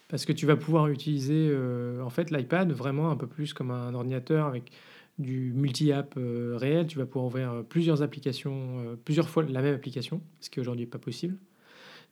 parce 0.09 0.25
que 0.25 0.33
tu 0.33 0.47
vas 0.47 0.57
pouvoir 0.57 0.89
utiliser 0.89 1.57
en 2.03 2.11
fait 2.11 2.33
l'iPad 2.33 2.73
vraiment 2.73 3.13
un 3.13 3.17
peu 3.17 3.29
plus 3.29 3.55
comme 3.55 3.71
un 3.71 3.95
ordinateur 3.95 4.49
avec 4.49 4.73
du 5.19 5.53
multi-app 5.55 6.15
euh, 6.17 6.57
réel. 6.57 6.87
Tu 6.87 6.99
vas 6.99 7.07
pouvoir 7.07 7.27
ouvrir 7.27 7.53
euh, 7.53 7.63
plusieurs 7.63 8.03
applications, 8.03 8.81
euh, 8.81 8.97
plusieurs 8.97 9.29
fois 9.29 9.43
la 9.45 9.63
même 9.63 9.75
application, 9.75 10.21
ce 10.41 10.51
qui 10.51 10.61
aujourd'hui 10.61 10.85
n'est 10.85 10.91
pas 10.91 10.99
possible. 10.99 11.37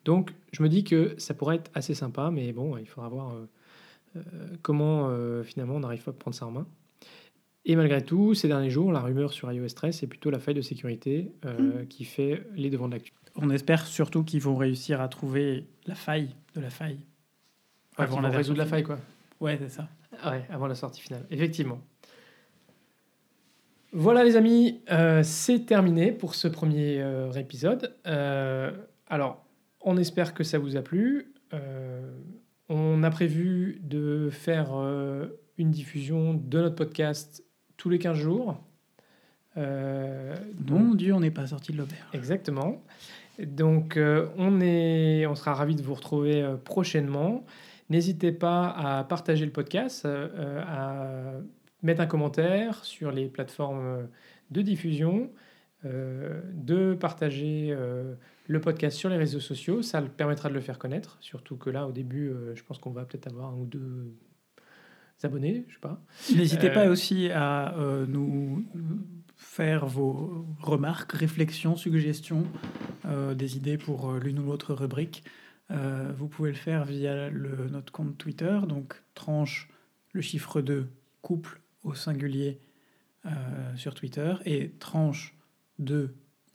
Donc 0.04 0.32
je 0.52 0.62
me 0.62 0.68
dis 0.68 0.84
que 0.84 1.14
ça 1.18 1.34
pourrait 1.34 1.56
être 1.56 1.70
assez 1.74 1.94
sympa, 1.94 2.30
mais 2.30 2.52
bon, 2.52 2.76
il 2.78 2.86
faudra 2.86 3.08
voir 3.08 3.34
euh, 3.34 3.46
euh, 4.16 4.20
comment 4.62 5.08
euh, 5.08 5.42
finalement 5.42 5.76
on 5.76 5.80
n'arrive 5.80 6.02
pas 6.02 6.10
à 6.10 6.14
prendre 6.14 6.34
ça 6.34 6.46
en 6.46 6.50
main. 6.50 6.66
Et 7.66 7.76
malgré 7.76 8.02
tout, 8.02 8.32
ces 8.34 8.48
derniers 8.48 8.70
jours, 8.70 8.90
la 8.90 9.00
rumeur 9.00 9.32
sur 9.32 9.52
iOS 9.52 9.68
13, 9.68 9.94
c'est 9.94 10.06
plutôt 10.06 10.30
la 10.30 10.38
faille 10.38 10.54
de 10.54 10.62
sécurité 10.62 11.30
euh, 11.44 11.84
qui 11.84 12.04
fait 12.04 12.42
les 12.54 12.70
devants 12.70 12.88
de 12.88 12.94
l'actu. 12.94 13.12
On 13.36 13.50
espère 13.50 13.86
surtout 13.86 14.24
qu'ils 14.24 14.40
vont 14.40 14.56
réussir 14.56 15.00
à 15.02 15.08
trouver 15.08 15.66
la 15.86 15.94
faille 15.94 16.34
de 16.54 16.60
la 16.62 16.70
faille. 16.70 17.00
Ouais, 17.98 18.04
Avant 18.04 18.20
la 18.20 18.30
résoudre 18.30 18.58
la 18.58 18.66
faille, 18.66 18.82
quoi. 18.82 18.98
Ouais, 19.40 19.58
c'est 19.58 19.68
ça. 19.68 19.88
Ouais, 20.24 20.44
avant 20.48 20.66
la 20.66 20.74
sortie 20.74 21.02
finale, 21.02 21.26
effectivement. 21.30 21.80
Voilà 23.92 24.22
les 24.22 24.36
amis, 24.36 24.82
euh, 24.92 25.22
c'est 25.24 25.66
terminé 25.66 26.12
pour 26.12 26.36
ce 26.36 26.46
premier 26.46 27.00
euh, 27.00 27.32
épisode. 27.32 27.96
Euh, 28.06 28.70
alors, 29.08 29.44
on 29.80 29.96
espère 29.96 30.32
que 30.32 30.44
ça 30.44 30.58
vous 30.58 30.76
a 30.76 30.82
plu. 30.82 31.32
On 32.68 33.02
a 33.02 33.10
prévu 33.10 33.80
de 33.82 34.28
faire 34.30 34.68
une 35.58 35.72
diffusion 35.72 36.34
de 36.34 36.60
notre 36.60 36.76
podcast 36.76 37.42
tous 37.76 37.90
les 37.90 37.98
15 37.98 38.16
jours. 38.16 38.62
Mon 39.56 40.94
Dieu, 40.94 41.12
on 41.12 41.18
n'est 41.18 41.32
pas 41.32 41.48
sorti 41.48 41.72
de 41.72 41.78
l'auberge. 41.78 42.06
Exactement. 42.12 42.80
Donc, 43.40 43.98
on, 44.38 44.60
est, 44.60 45.26
on 45.26 45.34
sera 45.34 45.54
ravis 45.54 45.74
de 45.74 45.82
vous 45.82 45.94
retrouver 45.94 46.48
prochainement. 46.64 47.44
N'hésitez 47.88 48.30
pas 48.30 48.68
à 48.68 49.02
partager 49.02 49.44
le 49.44 49.50
podcast, 49.50 50.06
à 50.06 51.32
mettre 51.82 52.00
un 52.00 52.06
commentaire 52.06 52.84
sur 52.84 53.12
les 53.12 53.28
plateformes 53.28 53.84
euh, 53.84 54.06
de 54.50 54.62
diffusion, 54.62 55.30
euh, 55.86 56.42
de 56.52 56.92
partager 56.92 57.68
euh, 57.70 58.14
le 58.48 58.60
podcast 58.60 58.98
sur 58.98 59.08
les 59.08 59.16
réseaux 59.16 59.40
sociaux. 59.40 59.80
Ça 59.80 60.02
permettra 60.02 60.50
de 60.50 60.54
le 60.54 60.60
faire 60.60 60.78
connaître. 60.78 61.16
Surtout 61.20 61.56
que 61.56 61.70
là, 61.70 61.86
au 61.86 61.92
début, 61.92 62.28
euh, 62.28 62.54
je 62.54 62.62
pense 62.62 62.78
qu'on 62.78 62.90
va 62.90 63.06
peut-être 63.06 63.28
avoir 63.28 63.54
un 63.54 63.56
ou 63.56 63.64
deux 63.64 64.14
abonnés, 65.22 65.64
je 65.68 65.74
sais 65.74 65.80
pas. 65.80 66.02
N'hésitez 66.34 66.70
pas 66.70 66.88
aussi 66.88 67.30
à 67.30 67.74
nous 68.08 68.64
faire 69.36 69.84
vos 69.84 70.46
remarques, 70.60 71.12
réflexions, 71.12 71.76
suggestions, 71.76 72.46
des 73.34 73.58
idées 73.58 73.76
pour 73.76 74.14
l'une 74.14 74.38
ou 74.38 74.46
l'autre 74.46 74.72
rubrique. 74.72 75.22
Vous 75.68 76.26
pouvez 76.26 76.48
le 76.48 76.56
faire 76.56 76.86
via 76.86 77.28
le, 77.28 77.68
notre 77.70 77.92
compte 77.92 78.16
Twitter, 78.16 78.60
donc 78.66 78.94
tranche 79.12 79.68
le 80.12 80.22
chiffre 80.22 80.62
2, 80.62 80.88
couple 81.20 81.60
au 81.82 81.94
singulier 81.94 82.60
euh, 83.26 83.30
sur 83.76 83.94
Twitter, 83.94 84.34
et 84.44 84.70
tranche 84.78 85.36
2, 85.78 86.14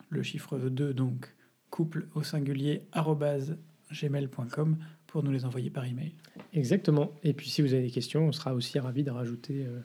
le 0.09 0.23
chiffre 0.23 0.57
2, 0.57 0.93
donc 0.93 1.35
couple 1.69 2.07
au 2.15 2.23
singulier, 2.23 2.83
arrobase 2.91 3.57
gmail.com 3.91 4.77
pour 5.07 5.23
nous 5.23 5.31
les 5.31 5.45
envoyer 5.45 5.69
par 5.69 5.85
email. 5.85 6.13
Exactement. 6.53 7.11
Et 7.23 7.33
puis 7.33 7.49
si 7.49 7.61
vous 7.61 7.73
avez 7.73 7.83
des 7.83 7.91
questions, 7.91 8.27
on 8.27 8.31
sera 8.31 8.53
aussi 8.53 8.79
ravis 8.79 9.03
de 9.03 9.11
rajouter 9.11 9.65
euh, 9.65 9.79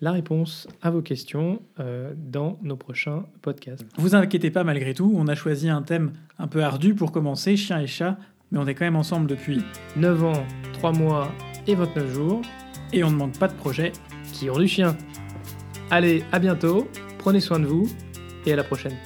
la 0.00 0.12
réponse 0.12 0.66
à 0.82 0.90
vos 0.90 1.02
questions 1.02 1.62
euh, 1.78 2.12
dans 2.16 2.58
nos 2.62 2.76
prochains 2.76 3.26
podcasts. 3.42 3.86
Vous 3.96 4.14
inquiétez 4.14 4.50
pas 4.50 4.64
malgré 4.64 4.94
tout, 4.94 5.12
on 5.14 5.28
a 5.28 5.34
choisi 5.34 5.68
un 5.68 5.82
thème 5.82 6.12
un 6.38 6.48
peu 6.48 6.62
ardu 6.64 6.94
pour 6.94 7.12
commencer, 7.12 7.56
chien 7.56 7.80
et 7.80 7.86
chat, 7.86 8.18
mais 8.50 8.58
on 8.58 8.66
est 8.66 8.74
quand 8.74 8.84
même 8.84 8.96
ensemble 8.96 9.26
depuis 9.26 9.62
9 9.96 10.24
ans, 10.24 10.46
3 10.72 10.92
mois 10.92 11.32
et 11.66 11.74
29 11.74 12.12
jours, 12.12 12.42
et 12.92 13.04
on 13.04 13.10
ne 13.10 13.16
manque 13.16 13.38
pas 13.38 13.48
de 13.48 13.54
projet. 13.54 13.92
Qui 14.34 14.50
ont 14.50 14.58
du 14.58 14.68
chien. 14.68 14.96
Allez, 15.90 16.24
à 16.32 16.38
bientôt, 16.38 16.88
prenez 17.18 17.40
soin 17.40 17.60
de 17.60 17.66
vous 17.66 17.88
et 18.44 18.52
à 18.52 18.56
la 18.56 18.64
prochaine. 18.64 18.96